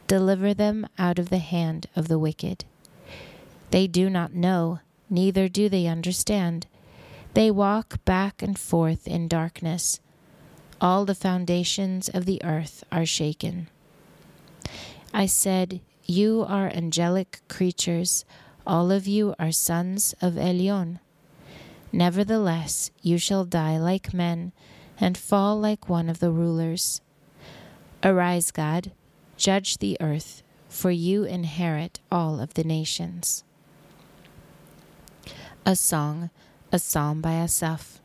Deliver 0.07 0.55
them 0.55 0.87
out 1.00 1.19
of 1.19 1.31
the 1.31 1.38
hand 1.38 1.88
of 1.97 2.07
the 2.07 2.21
wicked. 2.21 2.64
They 3.71 3.87
do 3.87 4.09
not 4.09 4.35
know 4.35 4.81
neither 5.11 5.49
do 5.49 5.69
they 5.69 5.87
understand. 5.87 6.67
They 7.35 7.51
walk 7.51 8.05
back 8.05 8.43
and 8.43 8.59
forth 8.59 9.07
in 9.07 9.29
darkness. 9.29 10.01
All 10.81 11.05
the 11.05 11.15
foundations 11.15 12.09
of 12.09 12.25
the 12.25 12.43
earth 12.45 12.85
are 12.91 13.07
shaken. 13.07 13.69
I 15.13 15.27
said, 15.27 15.81
You 16.05 16.45
are 16.49 16.69
angelic 16.69 17.41
creatures, 17.49 18.25
all 18.67 18.91
of 18.91 19.07
you 19.07 19.35
are 19.39 19.53
sons 19.53 20.15
of 20.21 20.35
Elyon. 20.35 21.01
Nevertheless, 21.93 22.91
you 23.03 23.19
shall 23.19 23.45
die 23.45 23.79
like 23.79 24.13
men, 24.13 24.53
and 25.01 25.17
fall 25.17 25.59
like 25.59 25.89
one 25.89 26.09
of 26.09 26.21
the 26.21 26.31
rulers. 26.31 27.01
Arise, 28.03 28.51
God, 28.51 28.93
judge 29.37 29.79
the 29.79 29.97
earth, 30.01 30.43
for 30.69 30.91
you 30.91 31.25
inherit 31.25 32.01
all 32.11 32.41
of 32.41 32.55
the 32.55 32.65
nations. 32.65 33.43
A 35.69 35.77
song, 35.77 36.31
a 36.73 36.79
psalm 36.79 37.21
by 37.21 37.35
Asaph. 37.35 38.01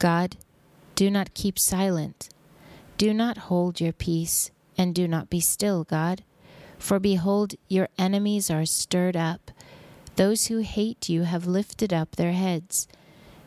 God, 0.00 0.36
do 0.96 1.12
not 1.12 1.32
keep 1.32 1.60
silent. 1.60 2.28
Do 2.98 3.14
not 3.14 3.46
hold 3.46 3.80
your 3.80 3.92
peace, 3.92 4.50
and 4.76 4.92
do 4.92 5.06
not 5.06 5.30
be 5.30 5.38
still, 5.38 5.84
God. 5.84 6.24
For 6.76 6.98
behold, 6.98 7.54
your 7.68 7.88
enemies 7.96 8.50
are 8.50 8.66
stirred 8.66 9.16
up. 9.16 9.52
Those 10.16 10.46
who 10.46 10.58
hate 10.58 11.08
you 11.08 11.22
have 11.22 11.46
lifted 11.46 11.92
up 11.92 12.16
their 12.16 12.32
heads. 12.32 12.88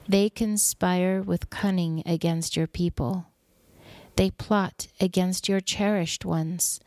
They 0.07 0.29
conspire 0.29 1.21
with 1.21 1.49
cunning 1.49 2.01
against 2.05 2.55
your 2.55 2.67
people. 2.67 3.25
They 4.15 4.31
plot 4.31 4.87
against 5.01 5.49
your 5.49 5.59
cherished 5.59 6.23
ones. 6.23 6.79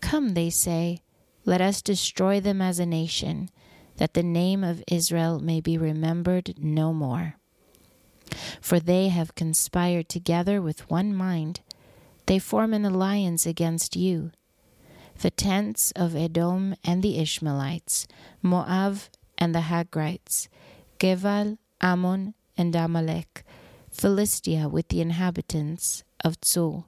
Come, 0.00 0.34
they 0.34 0.50
say, 0.50 1.00
let 1.44 1.60
us 1.60 1.82
destroy 1.82 2.38
them 2.38 2.62
as 2.62 2.78
a 2.78 2.86
nation 2.86 3.50
that 4.00 4.14
the 4.14 4.22
name 4.22 4.64
of 4.64 4.82
Israel 4.88 5.40
may 5.40 5.60
be 5.60 5.76
remembered 5.76 6.54
no 6.58 6.90
more. 6.90 7.34
For 8.58 8.80
they 8.80 9.08
have 9.08 9.34
conspired 9.34 10.08
together 10.08 10.62
with 10.62 10.88
one 10.88 11.14
mind. 11.14 11.60
They 12.24 12.38
form 12.38 12.72
an 12.72 12.86
alliance 12.86 13.44
against 13.44 13.96
you. 13.96 14.30
The 15.20 15.30
tents 15.30 15.92
of 15.94 16.16
Edom 16.16 16.76
and 16.82 17.02
the 17.02 17.18
Ishmaelites, 17.18 18.06
Moab 18.40 19.00
and 19.36 19.54
the 19.54 19.68
Hagrites, 19.68 20.48
Gebal, 20.98 21.58
Ammon, 21.82 22.32
and 22.56 22.74
Amalek, 22.74 23.44
Philistia 23.90 24.70
with 24.70 24.88
the 24.88 25.02
inhabitants 25.02 26.04
of 26.24 26.40
Tzor. 26.40 26.84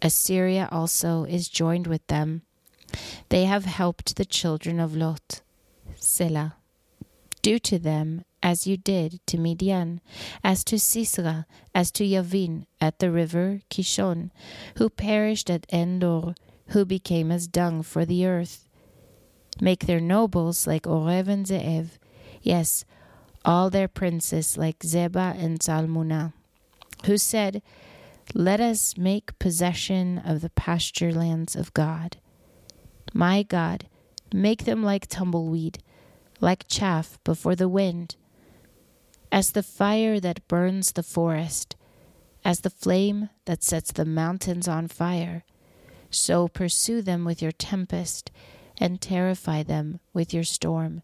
Assyria 0.00 0.68
also 0.70 1.24
is 1.24 1.48
joined 1.48 1.88
with 1.88 2.06
them. 2.06 2.42
They 3.28 3.46
have 3.46 3.64
helped 3.64 4.14
the 4.14 4.24
children 4.24 4.78
of 4.78 4.94
Lot. 4.94 5.40
Selah. 6.00 6.56
Do 7.42 7.58
to 7.60 7.78
them 7.78 8.24
as 8.42 8.66
you 8.66 8.76
did 8.76 9.20
to 9.26 9.38
Midian, 9.38 10.00
as 10.44 10.64
to 10.64 10.78
Sisera, 10.78 11.46
as 11.74 11.90
to 11.92 12.04
Yavin 12.04 12.66
at 12.80 12.98
the 12.98 13.10
river 13.10 13.60
Kishon, 13.70 14.30
who 14.76 14.88
perished 14.88 15.50
at 15.50 15.66
Endor, 15.72 16.34
who 16.68 16.84
became 16.84 17.32
as 17.32 17.46
dung 17.46 17.82
for 17.82 18.04
the 18.04 18.26
earth. 18.26 18.68
Make 19.60 19.86
their 19.86 20.00
nobles 20.00 20.66
like 20.66 20.82
Orev 20.82 21.26
and 21.26 21.46
Zeev, 21.46 21.98
yes, 22.42 22.84
all 23.44 23.70
their 23.70 23.88
princes 23.88 24.56
like 24.56 24.80
Zeba 24.80 25.36
and 25.36 25.58
Zalmunna, 25.58 26.32
who 27.06 27.16
said, 27.16 27.62
Let 28.34 28.60
us 28.60 28.96
make 28.96 29.38
possession 29.38 30.18
of 30.18 30.42
the 30.42 30.50
pasture 30.50 31.12
lands 31.12 31.56
of 31.56 31.74
God. 31.74 32.18
My 33.12 33.42
God, 33.42 33.88
make 34.32 34.64
them 34.64 34.82
like 34.82 35.06
tumbleweed, 35.06 35.78
like 36.40 36.68
chaff 36.68 37.18
before 37.24 37.56
the 37.56 37.68
wind 37.68 38.16
as 39.30 39.52
the 39.52 39.62
fire 39.62 40.18
that 40.20 40.46
burns 40.48 40.92
the 40.92 41.02
forest, 41.02 41.76
as 42.44 42.60
the 42.60 42.70
flame 42.70 43.28
that 43.44 43.62
sets 43.62 43.92
the 43.92 44.04
mountains 44.04 44.66
on 44.66 44.88
fire, 44.88 45.44
so 46.10 46.48
pursue 46.48 47.02
them 47.02 47.24
with 47.24 47.42
your 47.42 47.52
tempest 47.52 48.30
and 48.78 49.00
terrify 49.00 49.62
them 49.62 50.00
with 50.12 50.32
your 50.32 50.44
storm. 50.44 51.02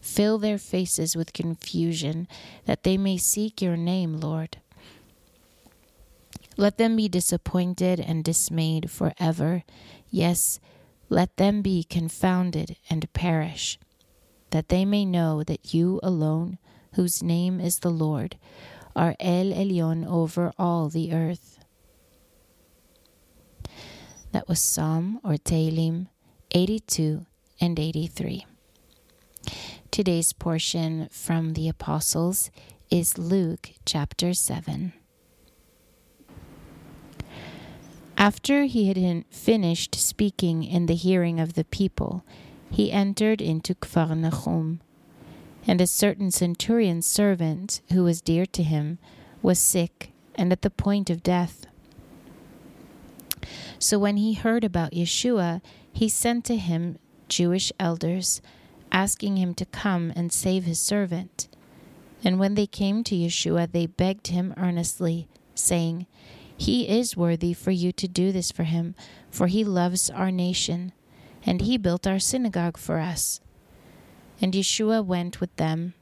Fill 0.00 0.38
their 0.38 0.58
faces 0.58 1.16
with 1.16 1.32
confusion, 1.32 2.28
that 2.66 2.82
they 2.82 2.98
may 2.98 3.16
seek 3.16 3.62
your 3.62 3.76
name, 3.76 4.18
Lord. 4.18 4.58
Let 6.58 6.76
them 6.76 6.96
be 6.96 7.08
disappointed 7.08 7.98
and 8.00 8.22
dismayed 8.22 8.90
forever. 8.90 9.64
Yes, 10.10 10.60
let 11.08 11.38
them 11.38 11.62
be 11.62 11.84
confounded 11.84 12.76
and 12.90 13.10
perish, 13.14 13.78
that 14.54 14.68
they 14.68 14.84
may 14.84 15.04
know 15.04 15.42
that 15.42 15.74
you 15.74 15.98
alone 16.00 16.56
whose 16.92 17.24
name 17.24 17.58
is 17.58 17.80
the 17.80 17.90
Lord, 17.90 18.36
are 18.94 19.16
El 19.18 19.46
Elyon 19.46 20.06
over 20.06 20.52
all 20.56 20.88
the 20.88 21.12
earth. 21.12 21.58
That 24.30 24.46
was 24.46 24.62
Psalm 24.62 25.18
or 25.24 25.32
Tehillim 25.32 26.06
82 26.52 27.26
and 27.60 27.80
83. 27.80 28.46
Today's 29.90 30.32
portion 30.32 31.08
from 31.10 31.54
the 31.54 31.68
Apostles 31.68 32.52
is 32.92 33.18
Luke 33.18 33.70
chapter 33.84 34.32
7. 34.32 34.92
After 38.16 38.66
he 38.66 38.86
had 38.86 39.24
finished 39.30 39.96
speaking 39.96 40.62
in 40.62 40.86
the 40.86 40.94
hearing 40.94 41.40
of 41.40 41.54
the 41.54 41.64
people, 41.64 42.24
he 42.74 42.90
entered 42.90 43.40
into 43.40 43.72
Kfar 43.76 44.18
Nahum 44.18 44.80
a 45.64 45.86
certain 45.86 46.32
centurion's 46.32 47.06
servant, 47.06 47.80
who 47.92 48.02
was 48.02 48.20
dear 48.20 48.44
to 48.46 48.64
him, 48.64 48.98
was 49.42 49.60
sick 49.60 50.10
and 50.34 50.50
at 50.50 50.62
the 50.62 50.70
point 50.70 51.08
of 51.08 51.22
death. 51.22 51.66
So 53.78 53.96
when 53.96 54.16
he 54.16 54.34
heard 54.34 54.64
about 54.64 54.90
Yeshua, 54.90 55.62
he 55.92 56.08
sent 56.08 56.44
to 56.46 56.56
him 56.56 56.98
Jewish 57.28 57.72
elders, 57.78 58.42
asking 58.90 59.36
him 59.36 59.54
to 59.54 59.66
come 59.66 60.12
and 60.16 60.32
save 60.32 60.64
his 60.64 60.80
servant. 60.80 61.46
And 62.24 62.40
when 62.40 62.56
they 62.56 62.66
came 62.66 63.04
to 63.04 63.14
Yeshua, 63.14 63.70
they 63.70 63.86
begged 63.86 64.26
him 64.28 64.52
earnestly, 64.56 65.28
saying, 65.54 66.06
He 66.56 66.88
is 66.88 67.16
worthy 67.16 67.52
for 67.52 67.70
you 67.70 67.92
to 67.92 68.08
do 68.08 68.32
this 68.32 68.50
for 68.50 68.64
him, 68.64 68.96
for 69.30 69.46
he 69.46 69.62
loves 69.62 70.10
our 70.10 70.32
nation, 70.32 70.92
and 71.44 71.60
he 71.62 71.76
built 71.76 72.06
our 72.06 72.18
synagogue 72.18 72.76
for 72.76 72.98
us. 72.98 73.40
And 74.40 74.52
Yeshua 74.52 75.04
went 75.04 75.40
with 75.40 75.54
them. 75.56 75.94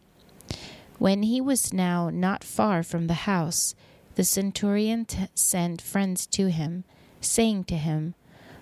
When 0.98 1.24
he 1.24 1.40
was 1.40 1.72
now 1.72 2.10
not 2.10 2.44
far 2.44 2.82
from 2.82 3.06
the 3.06 3.26
house, 3.26 3.74
the 4.14 4.24
centurion 4.24 5.04
t- 5.04 5.28
sent 5.34 5.82
friends 5.82 6.26
to 6.28 6.48
him, 6.48 6.84
saying 7.20 7.64
to 7.64 7.76
him, 7.76 8.14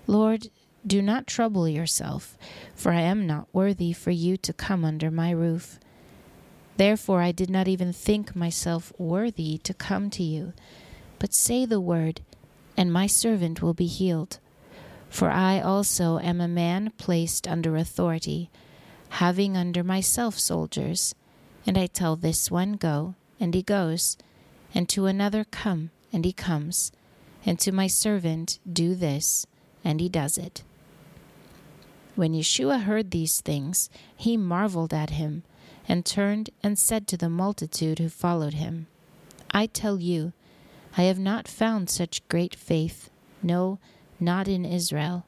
Lord, 0.07 0.49
do 0.85 1.01
not 1.01 1.27
trouble 1.27 1.67
yourself, 1.67 2.37
for 2.73 2.91
I 2.91 3.01
am 3.01 3.27
not 3.27 3.47
worthy 3.53 3.93
for 3.93 4.11
you 4.11 4.37
to 4.37 4.53
come 4.53 4.83
under 4.83 5.11
my 5.11 5.31
roof. 5.31 5.79
Therefore 6.77 7.21
I 7.21 7.31
did 7.31 7.49
not 7.49 7.67
even 7.67 7.93
think 7.93 8.35
myself 8.35 8.91
worthy 8.97 9.59
to 9.59 9.73
come 9.73 10.09
to 10.11 10.23
you. 10.23 10.53
But 11.19 11.35
say 11.35 11.65
the 11.65 11.79
word, 11.79 12.21
and 12.75 12.91
my 12.91 13.05
servant 13.05 13.61
will 13.61 13.75
be 13.75 13.85
healed. 13.85 14.39
For 15.11 15.29
I 15.29 15.59
also 15.59 16.17
am 16.17 16.41
a 16.41 16.47
man 16.47 16.91
placed 16.97 17.47
under 17.47 17.75
authority 17.77 18.49
having 19.11 19.57
under 19.57 19.83
myself 19.83 20.39
soldiers. 20.39 21.13
And 21.67 21.77
I 21.77 21.87
tell 21.87 22.15
this 22.15 22.49
one, 22.49 22.73
Go, 22.73 23.15
and 23.39 23.53
he 23.53 23.61
goes, 23.61 24.17
and 24.73 24.87
to 24.89 25.05
another, 25.05 25.43
Come, 25.43 25.91
and 26.13 26.23
he 26.23 26.31
comes, 26.31 26.91
and 27.45 27.59
to 27.59 27.71
my 27.71 27.87
servant, 27.87 28.59
Do 28.71 28.95
this, 28.95 29.45
and 29.83 29.99
he 29.99 30.07
does 30.07 30.37
it. 30.37 30.63
When 32.15 32.33
Yeshua 32.33 32.83
heard 32.83 33.11
these 33.11 33.41
things, 33.41 33.89
he 34.15 34.37
marveled 34.37 34.93
at 34.93 35.11
him, 35.11 35.43
and 35.87 36.05
turned 36.05 36.49
and 36.63 36.79
said 36.79 37.05
to 37.07 37.17
the 37.17 37.29
multitude 37.29 37.99
who 37.99 38.09
followed 38.09 38.53
him, 38.53 38.87
I 39.51 39.65
tell 39.65 39.99
you, 39.99 40.31
I 40.97 41.03
have 41.03 41.19
not 41.19 41.47
found 41.47 41.89
such 41.89 42.27
great 42.29 42.55
faith, 42.55 43.09
no, 43.43 43.77
not 44.21 44.47
in 44.47 44.65
Israel. 44.65 45.25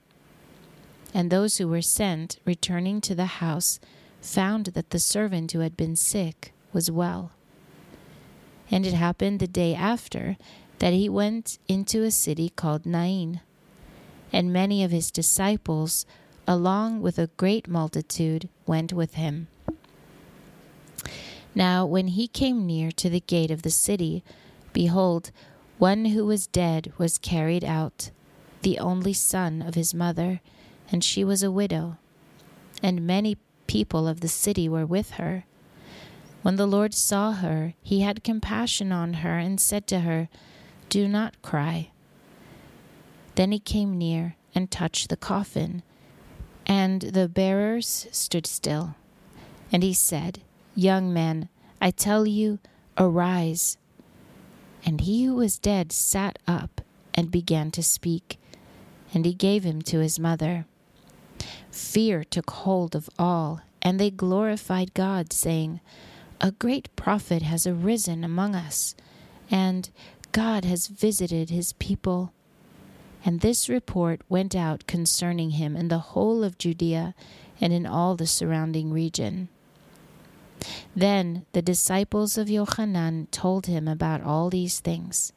And 1.13 1.29
those 1.29 1.58
who 1.58 1.67
were 1.67 1.82
sent, 1.82 2.39
returning 2.45 3.01
to 3.01 3.15
the 3.15 3.25
house, 3.25 3.79
found 4.21 4.67
that 4.67 4.91
the 4.91 4.99
servant 4.99 5.51
who 5.51 5.60
had 5.60 5.75
been 5.77 5.95
sick 5.95 6.53
was 6.71 6.89
well. 6.89 7.32
And 8.71 8.86
it 8.86 8.93
happened 8.93 9.39
the 9.39 9.47
day 9.47 9.75
after 9.75 10.38
that 10.79 10.93
he 10.93 11.08
went 11.08 11.60
into 11.67 12.03
a 12.03 12.12
city 12.12 12.49
called 12.49 12.86
Nain. 12.86 13.41
And 14.32 14.51
many 14.51 14.84
of 14.84 14.91
his 14.91 15.12
disciples, 15.12 16.06
along 16.47 17.01
with 17.01 17.19
a 17.19 17.29
great 17.38 17.67
multitude, 17.67 18.49
went 18.65 18.91
with 18.91 19.13
him. 19.13 19.47
Now, 21.53 21.86
when 21.86 22.08
he 22.10 22.27
came 22.27 22.65
near 22.65 22.91
to 22.93 23.10
the 23.10 23.19
gate 23.19 23.51
of 23.51 23.62
the 23.62 23.69
city, 23.69 24.23
behold, 24.71 25.29
one 25.77 26.06
who 26.06 26.25
was 26.25 26.47
dead 26.47 26.91
was 26.97 27.17
carried 27.19 27.63
out, 27.63 28.10
the 28.63 28.80
only 28.80 29.13
son 29.13 29.62
of 29.62 29.76
his 29.76 29.93
mother 29.93 30.41
and 30.91 31.04
she 31.04 31.23
was 31.23 31.43
a 31.43 31.52
widow, 31.52 31.97
and 32.82 33.08
many 33.08 33.38
people 33.67 34.08
of 34.08 34.21
the 34.21 34.28
city 34.28 34.67
were 34.67 34.86
with 34.86 35.12
her. 35.12 35.45
When 36.41 36.58
the 36.58 36.67
Lord 36.67 36.93
saw 36.93 37.32
her, 37.32 37.73
he 37.82 38.02
had 38.02 38.23
compassion 38.23 38.91
on 38.91 39.15
her 39.15 39.38
and 39.38 39.60
said 39.60 39.88
to 39.88 40.02
her, 40.02 40.30
Do 40.89 41.08
not 41.08 41.41
cry. 41.41 41.91
Then 43.36 43.52
he 43.52 43.60
came 43.60 43.97
near 43.97 44.36
and 44.54 44.69
touched 44.69 45.10
the 45.10 45.17
coffin, 45.17 45.84
and 46.65 47.02
the 47.02 47.30
bearers 47.30 48.08
stood 48.12 48.45
still. 48.45 48.95
And 49.71 49.82
he 49.82 49.93
said, 49.93 50.41
Young 50.76 51.13
man, 51.13 51.49
I 51.82 51.91
tell 51.91 52.28
you, 52.28 52.60
arise. 52.97 53.78
And 54.86 55.02
he 55.02 55.23
who 55.23 55.36
was 55.36 55.58
dead 55.58 55.91
sat 55.91 56.38
up 56.45 56.82
and 57.15 57.32
began 57.32 57.71
to 57.71 57.82
speak, 57.82 58.38
and 59.13 59.26
he 59.26 59.34
gave 59.34 59.63
him 59.63 59.82
to 59.84 59.99
his 59.99 60.19
mother. 60.19 60.65
Fear 61.71 62.23
took 62.26 62.49
hold 62.52 62.95
of 62.95 63.10
all, 63.17 63.62
and 63.82 63.99
they 63.99 64.12
glorified 64.12 64.93
God, 64.93 65.34
saying, 65.34 65.80
A 66.41 66.52
great 66.52 66.93
prophet 66.95 67.41
has 67.41 67.67
arisen 67.67 68.23
among 68.23 68.56
us, 68.56 68.95
and 69.49 69.89
God 70.32 70.65
has 70.65 70.88
visited 70.88 71.49
his 71.49 71.73
people. 71.73 72.34
And 73.26 73.39
this 73.39 73.69
report 73.69 74.21
went 74.28 74.56
out 74.56 74.88
concerning 74.88 75.52
him 75.52 75.76
in 75.76 75.88
the 75.88 75.99
whole 75.99 76.43
of 76.43 76.58
Judea 76.58 77.15
and 77.62 77.71
in 77.71 77.86
all 77.86 78.15
the 78.15 78.28
surrounding 78.28 78.91
region. 78.91 79.47
Then 80.95 81.45
the 81.54 81.62
disciples 81.62 82.38
of 82.38 82.47
Yochanan 82.47 83.30
told 83.32 83.65
him 83.65 83.88
about 83.88 84.23
all 84.23 84.49
these 84.49 84.80
things. 84.80 85.32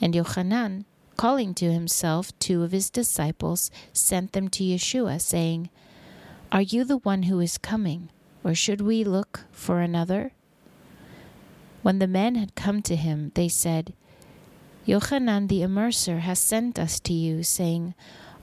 And 0.00 0.14
Yochanan 0.14 0.84
calling 1.16 1.54
to 1.54 1.72
himself 1.72 2.36
two 2.38 2.62
of 2.62 2.72
his 2.72 2.90
disciples, 2.90 3.70
sent 3.92 4.32
them 4.32 4.48
to 4.48 4.64
Yeshua, 4.64 5.20
saying, 5.20 5.70
Are 6.52 6.62
you 6.62 6.84
the 6.84 6.98
one 6.98 7.24
who 7.24 7.40
is 7.40 7.58
coming, 7.58 8.10
or 8.44 8.54
should 8.54 8.80
we 8.80 9.04
look 9.04 9.44
for 9.50 9.80
another? 9.80 10.32
When 11.82 11.98
the 11.98 12.06
men 12.06 12.34
had 12.34 12.54
come 12.54 12.82
to 12.82 12.96
him, 12.96 13.32
they 13.34 13.48
said, 13.48 13.94
Yochanan 14.86 15.48
the 15.48 15.62
Immerser 15.62 16.20
has 16.20 16.38
sent 16.38 16.78
us 16.78 17.00
to 17.00 17.12
you, 17.12 17.42
saying, 17.42 17.94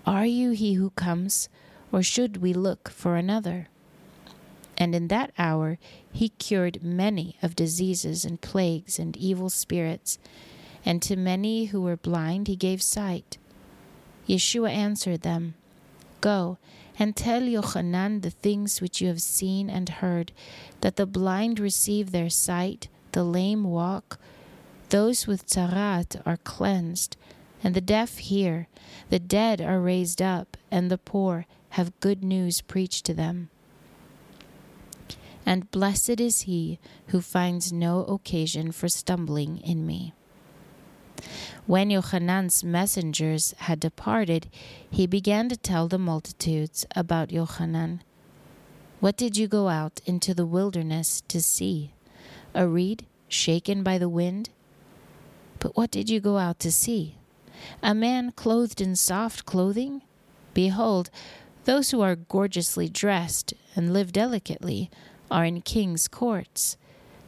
Are 0.05 0.25
you 0.25 0.51
he 0.51 0.73
who 0.73 0.89
comes, 0.91 1.49
or 1.91 2.03
should 2.03 2.37
we 2.37 2.53
look 2.53 2.89
for 2.89 3.15
another? 3.15 3.67
And 4.77 4.95
in 4.95 5.07
that 5.09 5.31
hour 5.37 5.77
he 6.11 6.29
cured 6.29 6.83
many 6.83 7.37
of 7.41 7.55
diseases 7.55 8.25
and 8.25 8.41
plagues 8.41 8.99
and 8.99 9.15
evil 9.15 9.49
spirits, 9.49 10.17
and 10.85 11.01
to 11.01 11.15
many 11.15 11.65
who 11.65 11.81
were 11.81 11.97
blind 11.97 12.47
he 12.47 12.55
gave 12.55 12.81
sight. 12.81 13.37
Yeshua 14.27 14.71
answered 14.71 15.21
them, 15.21 15.55
Go 16.21 16.57
and 16.97 17.15
tell 17.15 17.41
Yochanan 17.41 18.21
the 18.21 18.29
things 18.29 18.79
which 18.79 19.01
you 19.01 19.07
have 19.07 19.21
seen 19.21 19.69
and 19.69 19.89
heard, 19.89 20.31
that 20.81 20.95
the 20.95 21.05
blind 21.05 21.59
receive 21.59 22.11
their 22.11 22.29
sight, 22.29 22.87
the 23.13 23.23
lame 23.23 23.63
walk, 23.63 24.19
those 24.89 25.25
with 25.25 25.47
tzaraat 25.47 26.21
are 26.25 26.37
cleansed, 26.37 27.17
and 27.63 27.73
the 27.73 27.81
deaf 27.81 28.17
hear, 28.19 28.67
the 29.09 29.19
dead 29.19 29.59
are 29.59 29.79
raised 29.79 30.21
up, 30.21 30.55
and 30.69 30.91
the 30.91 30.97
poor 30.97 31.45
have 31.69 31.99
good 31.99 32.23
news 32.23 32.61
preached 32.61 33.03
to 33.05 33.13
them. 33.13 33.49
And 35.45 35.71
blessed 35.71 36.21
is 36.21 36.41
he 36.41 36.79
who 37.07 37.21
finds 37.21 37.73
no 37.73 38.05
occasion 38.05 38.71
for 38.71 38.87
stumbling 38.87 39.57
in 39.57 39.85
me. 39.85 40.13
When 41.65 41.89
Yochanan's 41.89 42.63
messengers 42.63 43.53
had 43.59 43.79
departed, 43.79 44.49
he 44.89 45.07
began 45.07 45.49
to 45.49 45.57
tell 45.57 45.87
the 45.87 45.97
multitudes 45.97 46.85
about 46.95 47.29
Yochanan. 47.29 48.01
What 48.99 49.17
did 49.17 49.37
you 49.37 49.47
go 49.47 49.69
out 49.69 50.01
into 50.05 50.33
the 50.33 50.45
wilderness 50.45 51.21
to 51.27 51.41
see? 51.41 51.93
A 52.53 52.67
reed 52.67 53.05
shaken 53.27 53.83
by 53.83 53.97
the 53.97 54.09
wind? 54.09 54.49
But 55.59 55.75
what 55.75 55.91
did 55.91 56.09
you 56.09 56.19
go 56.19 56.37
out 56.37 56.59
to 56.59 56.71
see? 56.71 57.15
A 57.81 57.93
man 57.93 58.31
clothed 58.31 58.81
in 58.81 58.95
soft 58.95 59.45
clothing? 59.45 60.01
Behold, 60.53 61.09
those 61.65 61.91
who 61.91 62.01
are 62.01 62.15
gorgeously 62.15 62.89
dressed 62.89 63.53
and 63.75 63.93
live 63.93 64.11
delicately 64.11 64.91
are 65.31 65.45
in 65.45 65.61
king's 65.61 66.07
courts. 66.07 66.77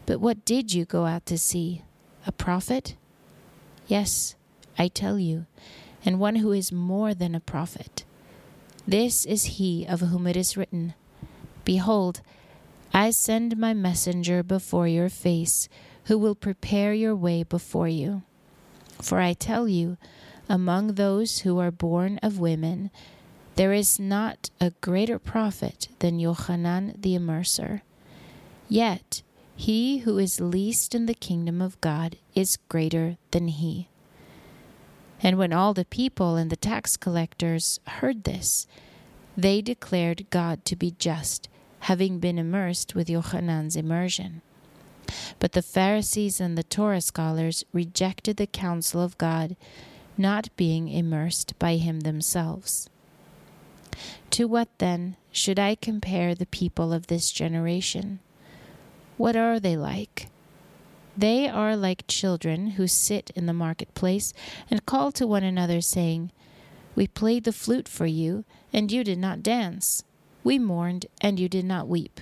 But 0.06 0.20
what 0.20 0.46
did 0.46 0.74
you 0.74 0.86
go 0.86 1.06
out 1.06 1.26
to 1.28 1.38
see? 1.38 1.82
A 2.28 2.32
prophet? 2.32 2.96
Yes, 3.88 4.36
I 4.78 4.88
tell 4.88 5.20
you, 5.20 5.46
and 6.04 6.20
one 6.20 6.38
who 6.38 6.52
is 6.52 6.72
more 6.72 7.14
than 7.14 7.36
a 7.36 7.40
prophet. 7.40 8.04
This 8.88 9.26
is 9.26 9.58
he 9.58 9.86
of 9.86 10.02
whom 10.02 10.28
it 10.28 10.36
is 10.36 10.58
written 10.58 10.94
Behold, 11.64 12.22
I 12.94 13.10
send 13.10 13.58
my 13.58 13.74
messenger 13.74 14.44
before 14.44 14.88
your 14.88 15.10
face, 15.10 15.68
who 16.06 16.18
will 16.18 16.36
prepare 16.36 16.94
your 16.94 17.16
way 17.16 17.44
before 17.44 17.88
you. 17.88 18.22
For 19.02 19.20
I 19.20 19.34
tell 19.34 19.68
you, 19.68 19.98
among 20.48 20.94
those 20.94 21.40
who 21.40 21.60
are 21.60 21.72
born 21.72 22.20
of 22.22 22.40
women, 22.40 22.92
there 23.56 23.74
is 23.74 24.00
not 24.00 24.50
a 24.62 24.72
greater 24.82 25.18
prophet 25.18 25.88
than 26.00 26.20
Yochanan 26.20 27.02
the 27.02 27.16
Immerser. 27.16 27.82
Yet 28.70 29.24
he 29.56 30.00
who 30.00 30.18
is 30.18 30.42
least 30.42 30.94
in 30.94 31.06
the 31.06 31.14
kingdom 31.14 31.62
of 31.62 31.80
God 31.80 32.18
is 32.34 32.58
greater 32.68 33.18
than 33.32 33.48
he. 33.48 33.88
And 35.22 35.38
when 35.38 35.54
all 35.54 35.74
the 35.74 35.86
people 35.86 36.36
and 36.36 36.50
the 36.50 36.58
tax 36.58 36.98
collectors 36.98 37.80
heard 37.88 38.26
this, 38.26 38.68
they 39.38 39.62
declared 39.62 40.30
God 40.30 40.66
to 40.66 40.76
be 40.76 40.92
just, 40.92 41.48
having 41.82 42.20
been 42.20 42.38
immersed 42.38 42.96
with 42.96 43.10
Yochanan's 43.10 43.76
immersion. 43.76 44.42
But 45.40 45.54
the 45.54 45.62
Pharisees 45.62 46.42
and 46.42 46.58
the 46.58 46.64
Torah 46.64 47.02
scholars 47.02 47.64
rejected 47.72 48.38
the 48.38 48.48
counsel 48.48 49.02
of 49.02 49.18
God, 49.18 49.56
not 50.18 50.50
being 50.58 50.90
immersed 50.90 51.58
by 51.60 51.78
him 51.78 52.02
themselves. 52.02 52.90
To 54.32 54.48
what 54.48 54.68
then 54.80 55.16
should 55.32 55.60
I 55.60 55.76
compare 55.76 56.36
the 56.36 56.46
people 56.46 56.92
of 56.92 57.08
this 57.08 57.32
generation? 57.32 58.20
What 59.18 59.36
are 59.36 59.60
they 59.60 59.78
like? 59.78 60.28
They 61.18 61.48
are 61.48 61.78
like 61.78 62.08
children 62.08 62.72
who 62.72 62.88
sit 62.88 63.32
in 63.36 63.46
the 63.46 63.54
marketplace 63.54 64.34
and 64.70 64.86
call 64.86 65.12
to 65.14 65.26
one 65.26 65.44
another, 65.44 65.80
saying, 65.80 66.32
We 66.96 67.08
played 67.08 67.46
the 67.46 67.54
flute 67.54 67.88
for 67.88 68.06
you, 68.06 68.44
and 68.74 68.92
you 68.92 69.04
did 69.04 69.18
not 69.18 69.42
dance. 69.44 70.04
We 70.44 70.60
mourned, 70.60 71.06
and 71.22 71.40
you 71.40 71.48
did 71.48 71.66
not 71.66 71.88
weep. 71.88 72.20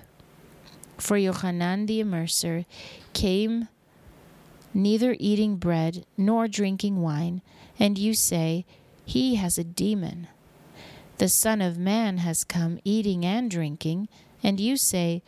For 0.98 1.18
Yochanan 1.18 1.88
the 1.88 2.02
Immerser 2.02 2.66
came 3.14 3.68
neither 4.74 5.16
eating 5.20 5.58
bread 5.58 6.06
nor 6.16 6.48
drinking 6.48 7.02
wine, 7.02 7.42
and 7.80 7.98
you 7.98 8.14
say, 8.14 8.66
He 9.04 9.36
has 9.36 9.58
a 9.58 9.64
demon. 9.64 10.28
The 11.18 11.30
Son 11.30 11.62
of 11.62 11.78
Man 11.78 12.20
has 12.20 12.44
come 12.44 12.80
eating 12.84 13.26
and 13.26 13.50
drinking, 13.50 14.08
and 14.44 14.60
you 14.60 14.78
say, 14.78 15.24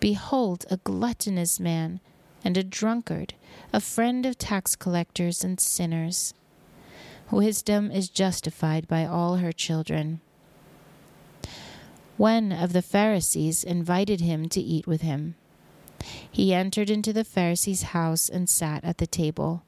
Behold, 0.00 0.64
a 0.70 0.76
gluttonous 0.78 1.58
man 1.58 2.00
and 2.44 2.56
a 2.56 2.62
drunkard, 2.62 3.34
a 3.72 3.80
friend 3.80 4.24
of 4.24 4.38
tax 4.38 4.76
collectors 4.76 5.42
and 5.42 5.58
sinners. 5.58 6.34
Wisdom 7.30 7.90
is 7.90 8.08
justified 8.08 8.88
by 8.88 9.04
all 9.04 9.36
her 9.36 9.52
children. 9.52 10.20
One 12.16 12.52
of 12.52 12.72
the 12.72 12.82
Pharisees 12.82 13.62
invited 13.62 14.20
him 14.20 14.48
to 14.50 14.60
eat 14.60 14.86
with 14.86 15.02
him. 15.02 15.34
He 16.30 16.54
entered 16.54 16.90
into 16.90 17.12
the 17.12 17.24
Pharisee's 17.24 17.82
house 17.82 18.28
and 18.28 18.48
sat 18.48 18.84
at 18.84 18.98
the 18.98 19.06
table. 19.06 19.62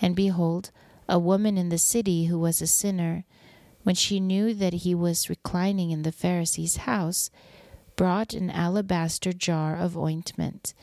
And 0.00 0.14
behold, 0.14 0.70
a 1.08 1.18
woman 1.18 1.58
in 1.58 1.70
the 1.70 1.78
city 1.78 2.26
who 2.26 2.38
was 2.38 2.62
a 2.62 2.66
sinner, 2.66 3.24
when 3.82 3.94
she 3.94 4.20
knew 4.20 4.54
that 4.54 4.72
he 4.72 4.94
was 4.94 5.28
reclining 5.28 5.90
in 5.90 6.02
the 6.02 6.12
Pharisee's 6.12 6.76
house, 6.76 7.30
brought 7.96 8.34
an 8.34 8.50
alabaster 8.50 9.32
jar 9.32 9.76
of 9.76 9.96
ointment, 9.96 10.74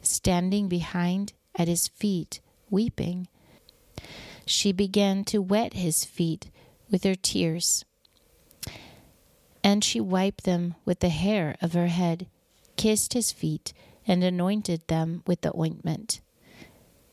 standing 0.00 0.68
behind 0.68 1.32
at 1.56 1.68
his 1.68 1.88
feet, 1.88 2.40
weeping. 2.70 3.28
She 4.46 4.72
began 4.72 5.24
to 5.26 5.40
wet 5.40 5.74
his 5.74 6.04
feet 6.04 6.50
with 6.90 7.04
her 7.04 7.14
tears, 7.14 7.84
and 9.62 9.82
she 9.82 10.00
wiped 10.00 10.44
them 10.44 10.74
with 10.84 11.00
the 11.00 11.08
hair 11.08 11.56
of 11.62 11.72
her 11.72 11.86
head, 11.86 12.26
kissed 12.76 13.14
his 13.14 13.32
feet, 13.32 13.72
and 14.06 14.22
anointed 14.22 14.86
them 14.88 15.22
with 15.26 15.40
the 15.40 15.56
ointment. 15.56 16.20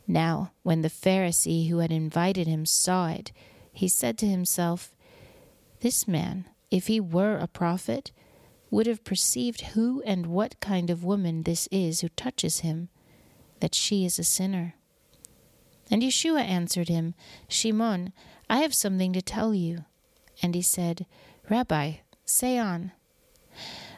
Now, 0.08 0.52
when 0.64 0.82
the 0.82 0.90
Pharisee 0.90 1.70
who 1.70 1.78
had 1.78 1.92
invited 1.92 2.48
him 2.48 2.66
saw 2.66 3.08
it, 3.08 3.32
he 3.72 3.88
said 3.88 4.18
to 4.18 4.28
himself, 4.28 4.94
This 5.80 6.08
man, 6.08 6.50
if 6.70 6.88
he 6.88 7.00
were 7.00 7.38
a 7.38 7.48
prophet, 7.48 8.12
would 8.72 8.88
have 8.88 9.04
perceived 9.04 9.62
who 9.62 10.02
and 10.06 10.26
what 10.26 10.60
kind 10.60 10.90
of 10.90 11.04
woman 11.04 11.44
this 11.44 11.68
is 11.72 12.00
who 12.02 12.10
touches 12.10 12.62
him, 12.62 12.90
that 13.60 13.76
she 13.76 14.06
is 14.06 14.18
a 14.18 14.24
sinner. 14.24 14.74
And 15.92 16.02
Yeshua 16.02 16.42
answered 16.42 16.88
him, 16.88 17.14
Shimon, 17.50 18.14
I 18.50 18.60
have 18.60 18.74
something 18.74 19.12
to 19.14 19.22
tell 19.22 19.54
you. 19.54 19.84
And 20.42 20.56
he 20.56 20.62
said, 20.62 21.06
Rabbi, 21.50 21.96
say 22.26 22.58
on. 22.58 22.94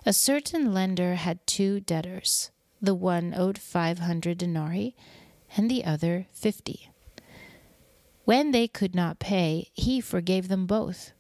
A 0.06 0.12
certain 0.12 0.74
lender 0.74 1.16
had 1.16 1.46
two 1.46 1.80
debtors. 1.80 2.50
The 2.82 2.96
one 2.96 3.34
owed 3.38 3.58
five 3.58 4.00
hundred 4.00 4.40
denarii, 4.40 4.96
and 5.56 5.72
the 5.72 5.86
other 5.86 6.26
fifty. 6.34 6.90
When 8.26 8.52
they 8.52 8.68
could 8.68 8.96
not 8.96 9.20
pay, 9.20 9.70
he 9.74 10.02
forgave 10.02 10.48
them 10.48 10.66
both. 10.66 11.14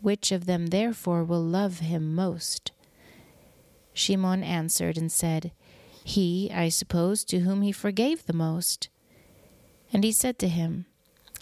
Which 0.00 0.30
of 0.30 0.46
them 0.46 0.66
therefore 0.66 1.24
will 1.24 1.42
love 1.42 1.78
him 1.78 2.14
most? 2.14 2.70
Shimon 3.94 4.42
answered 4.42 4.96
and 4.96 5.10
said, 5.10 5.52
He, 6.04 6.50
I 6.52 6.68
suppose, 6.68 7.24
to 7.24 7.40
whom 7.40 7.62
he 7.62 7.72
forgave 7.72 8.26
the 8.26 8.32
most. 8.32 8.88
And 9.92 10.04
he 10.04 10.12
said 10.12 10.38
to 10.40 10.48
him, 10.48 10.86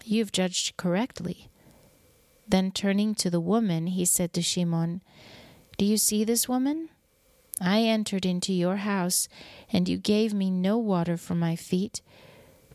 You 0.05 0.21
have 0.21 0.33
judged 0.33 0.77
correctly. 0.77 1.49
Then 2.49 2.73
turning 2.73 3.15
to 3.17 3.31
the 3.31 3.41
woman, 3.41 3.87
he 3.87 4.05
said 4.05 4.33
to 4.33 4.43
Shimon, 4.43 5.03
Do 5.79 5.85
you 5.85 5.97
see 5.97 6.25
this 6.25 6.49
woman? 6.49 6.89
I 7.61 7.83
entered 7.83 8.27
into 8.27 8.53
your 8.53 8.77
house, 8.77 9.29
and 9.73 9.89
you 9.89 9.99
gave 9.99 10.33
me 10.33 10.51
no 10.51 10.79
water 10.79 11.17
for 11.17 11.35
my 11.35 11.55
feet, 11.55 12.01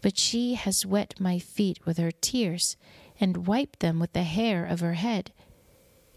but 0.02 0.18
she 0.18 0.54
has 0.54 0.86
wet 0.86 1.20
my 1.20 1.40
feet 1.40 1.86
with 1.86 1.98
her 1.98 2.12
tears, 2.12 2.78
and 3.20 3.48
wiped 3.48 3.80
them 3.80 4.00
with 4.00 4.14
the 4.14 4.24
hair 4.24 4.64
of 4.66 4.80
her 4.82 4.94
head. 4.94 5.34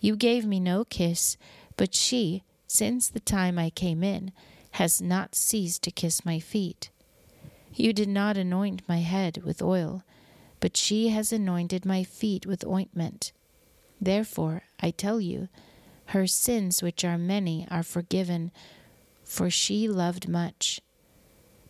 You 0.00 0.16
gave 0.16 0.44
me 0.44 0.60
no 0.60 0.84
kiss, 0.84 1.36
but 1.76 1.94
she, 1.94 2.44
since 2.68 3.08
the 3.08 3.18
time 3.20 3.58
I 3.58 3.70
came 3.70 4.04
in, 4.04 4.30
has 4.72 5.02
not 5.02 5.34
ceased 5.34 5.82
to 5.82 5.90
kiss 5.90 6.24
my 6.24 6.38
feet. 6.38 6.90
You 7.74 7.92
did 7.92 8.08
not 8.08 8.36
anoint 8.36 8.88
my 8.88 8.98
head 8.98 9.42
with 9.44 9.60
oil, 9.62 10.04
but 10.60 10.76
she 10.76 11.08
has 11.08 11.32
anointed 11.32 11.84
my 11.84 12.04
feet 12.04 12.46
with 12.46 12.64
ointment. 12.66 13.32
Therefore, 14.00 14.62
I 14.80 14.90
tell 14.92 15.20
you, 15.20 15.48
her 16.06 16.26
sins, 16.26 16.82
which 16.82 17.04
are 17.04 17.18
many, 17.18 17.66
are 17.70 17.82
forgiven, 17.82 18.52
for 19.24 19.50
she 19.50 19.88
loved 19.88 20.28
much. 20.28 20.80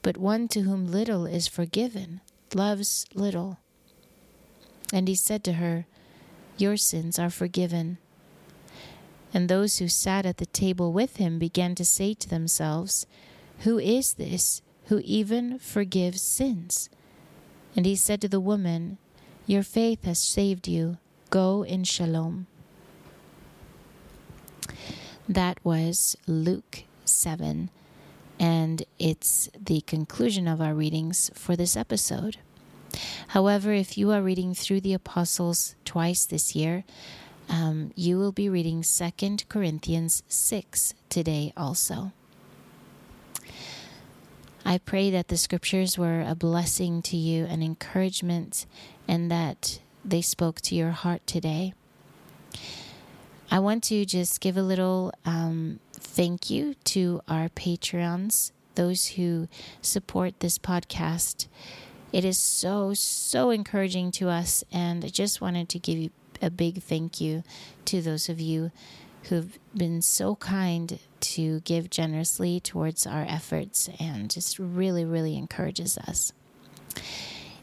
but 0.03 0.17
one 0.17 0.49
to 0.49 0.63
whom 0.63 0.87
little 0.87 1.27
is 1.27 1.49
forgiven 1.49 2.21
loves 2.55 3.05
little. 3.15 3.59
And 4.93 5.09
he 5.09 5.15
said 5.15 5.45
to 5.45 5.55
her, 5.55 5.87
Your 6.57 6.77
sins 6.77 7.19
are 7.19 7.31
forgiven. 7.31 7.99
And 9.33 9.49
those 9.49 9.79
who 9.79 9.89
sat 9.89 10.25
at 10.25 10.39
the 10.39 10.47
table 10.47 10.93
with 10.93 11.17
him 11.17 11.39
began 11.39 11.75
to 11.75 11.85
say 11.85 12.15
to 12.15 12.29
themselves, 12.29 13.07
Who 13.61 13.79
is 13.79 14.15
this 14.15 14.63
who 14.87 15.01
even 15.05 15.59
forgives 15.59 16.23
sins? 16.23 16.89
And 17.77 17.85
he 17.85 17.95
said 17.95 18.21
to 18.23 18.29
the 18.29 18.41
woman, 18.41 18.99
Your 19.47 19.63
faith 19.63 20.05
has 20.05 20.19
saved 20.19 20.67
you. 20.67 20.97
Go 21.31 21.63
in 21.63 21.85
shalom. 21.85 22.47
That 25.29 25.59
was 25.63 26.17
Luke 26.27 26.85
7, 27.05 27.69
and 28.41 28.83
it's 28.99 29.51
the 29.55 29.83
conclusion 29.83 30.49
of 30.49 30.63
our 30.63 30.73
readings 30.73 31.31
for 31.35 31.55
this 31.55 31.77
episode. 31.77 32.39
However, 33.29 33.75
if 33.75 33.99
you 33.99 34.11
are 34.11 34.23
reading 34.23 34.55
through 34.55 34.81
the 34.81 34.95
apostles 34.95 35.77
twice 35.85 36.25
this 36.25 36.57
year, 36.57 36.85
um, 37.49 37.93
you 37.95 38.19
will 38.19 38.33
be 38.33 38.49
reading 38.49 38.83
2 38.83 39.37
Corinthians 39.49 40.23
6 40.29 40.95
today 41.09 41.53
also. 41.57 42.13
I 44.65 44.79
pray 44.79 45.11
that 45.11 45.29
the 45.29 45.39
scriptures 45.39 45.97
were 45.97 46.21
a 46.21 46.35
blessing 46.35 47.01
to 47.03 47.17
you, 47.17 47.47
an 47.47 47.63
encouragement, 47.63 48.67
and 49.07 49.31
that 49.31 49.81
they 50.05 50.21
spoke 50.21 50.61
to 50.63 50.75
your 50.75 50.91
heart 50.91 51.27
today. 51.27 51.73
I 53.51 53.61
want 53.61 53.83
to 53.85 54.05
just 54.05 54.41
give 54.41 54.59
a 54.59 54.63
little 54.63 55.13
um, 55.25 55.81
thank 55.95 56.51
you 56.51 56.75
to 56.85 57.23
our 57.29 57.49
Patreons, 57.49 58.53
those 58.75 59.07
who 59.07 59.49
support 59.81 60.41
this 60.41 60.59
podcast. 60.59 61.47
It 62.13 62.25
is 62.27 62.37
so, 62.37 62.93
so 62.93 63.49
encouraging 63.49 64.11
to 64.13 64.29
us, 64.29 64.65
and 64.71 65.03
I 65.03 65.09
just 65.09 65.41
wanted 65.41 65.71
to 65.71 65.79
give 65.79 65.97
you 65.97 66.11
a 66.43 66.51
big 66.51 66.83
thank 66.83 67.21
you 67.21 67.43
to 67.87 68.01
those 68.01 68.29
of 68.29 68.41
you 68.41 68.71
who've 69.25 69.59
been 69.77 70.01
so 70.01 70.37
kind 70.37 70.99
to 71.21 71.61
give 71.61 71.91
generously 71.91 72.61
towards 72.61 73.07
our 73.07 73.23
efforts 73.29 73.89
and 74.01 74.31
just 74.31 74.59
really, 74.59 75.05
really 75.05 75.37
encourages 75.37 75.99
us. 75.99 76.33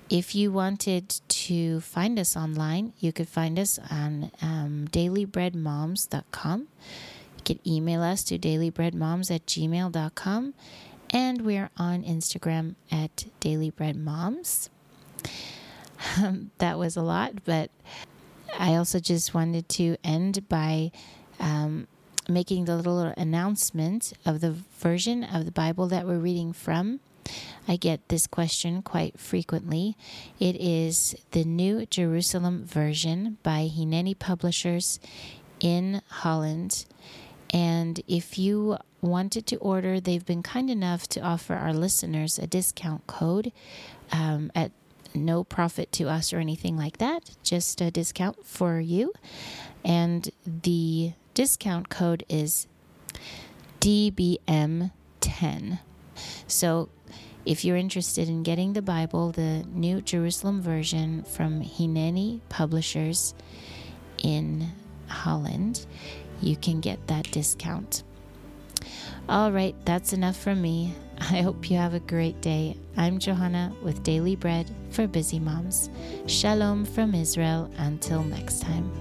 If 0.09 0.35
you 0.35 0.51
wanted 0.51 1.19
to 1.27 1.81
find 1.81 2.19
us 2.19 2.37
online, 2.37 2.93
you 2.99 3.11
could 3.11 3.27
find 3.27 3.57
us 3.57 3.79
on 3.89 4.31
um, 4.41 4.87
dailybreadmoms.com. 4.91 6.59
You 6.59 7.43
could 7.43 7.59
email 7.65 8.03
us 8.03 8.23
to 8.25 8.37
dailybreadmoms 8.37 9.33
at 9.33 9.47
gmail.com. 9.47 10.53
And 11.09 11.41
we're 11.41 11.69
on 11.77 12.03
Instagram 12.03 12.75
at 12.91 13.25
dailybreadmoms. 13.41 14.69
Um, 16.17 16.51
that 16.59 16.77
was 16.77 16.95
a 16.95 17.01
lot, 17.01 17.43
but 17.45 17.71
I 18.57 18.75
also 18.75 18.99
just 18.99 19.33
wanted 19.33 19.67
to 19.69 19.97
end 20.03 20.47
by 20.47 20.91
um, 21.39 21.87
making 22.27 22.65
the 22.65 22.75
little 22.75 23.13
announcement 23.17 24.13
of 24.25 24.41
the 24.41 24.51
version 24.79 25.23
of 25.23 25.45
the 25.45 25.51
Bible 25.51 25.87
that 25.87 26.05
we're 26.05 26.19
reading 26.19 26.53
from. 26.53 26.99
I 27.67 27.75
get 27.75 28.07
this 28.09 28.27
question 28.27 28.81
quite 28.81 29.19
frequently. 29.19 29.97
It 30.39 30.55
is 30.55 31.15
the 31.31 31.43
New 31.43 31.85
Jerusalem 31.87 32.63
Version 32.65 33.37
by 33.43 33.69
Hineni 33.75 34.17
Publishers 34.17 34.99
in 35.59 36.01
Holland. 36.07 36.85
And 37.51 38.01
if 38.07 38.37
you 38.37 38.77
wanted 39.01 39.47
to 39.47 39.55
order, 39.57 39.99
they've 39.99 40.25
been 40.25 40.43
kind 40.43 40.69
enough 40.69 41.07
to 41.09 41.21
offer 41.21 41.55
our 41.55 41.73
listeners 41.73 42.37
a 42.37 42.47
discount 42.47 43.07
code 43.07 43.51
um, 44.11 44.51
at 44.53 44.71
no 45.15 45.43
profit 45.43 45.91
to 45.93 46.09
us 46.09 46.33
or 46.33 46.39
anything 46.39 46.77
like 46.77 46.97
that, 46.97 47.31
just 47.43 47.81
a 47.81 47.91
discount 47.91 48.45
for 48.45 48.79
you. 48.79 49.13
And 49.83 50.29
the 50.45 51.13
discount 51.33 51.89
code 51.89 52.25
is 52.29 52.67
DBM10. 53.79 55.79
So 56.47 56.89
if 57.45 57.63
you're 57.63 57.77
interested 57.77 58.27
in 58.27 58.43
getting 58.43 58.73
the 58.73 58.81
Bible, 58.81 59.31
the 59.31 59.65
New 59.71 60.01
Jerusalem 60.01 60.61
Version 60.61 61.23
from 61.23 61.61
Hineni 61.61 62.41
Publishers 62.49 63.35
in 64.17 64.71
Holland, 65.07 65.85
you 66.41 66.55
can 66.55 66.79
get 66.79 67.07
that 67.07 67.29
discount. 67.31 68.03
All 69.27 69.51
right, 69.51 69.75
that's 69.85 70.13
enough 70.13 70.37
from 70.37 70.61
me. 70.61 70.93
I 71.19 71.41
hope 71.41 71.71
you 71.71 71.77
have 71.77 71.95
a 71.95 71.99
great 71.99 72.41
day. 72.41 72.77
I'm 72.95 73.17
Johanna 73.17 73.73
with 73.81 74.03
Daily 74.03 74.35
Bread 74.35 74.69
for 74.91 75.07
Busy 75.07 75.39
Moms. 75.39 75.89
Shalom 76.27 76.85
from 76.85 77.15
Israel. 77.15 77.71
Until 77.77 78.23
next 78.23 78.61
time. 78.61 78.91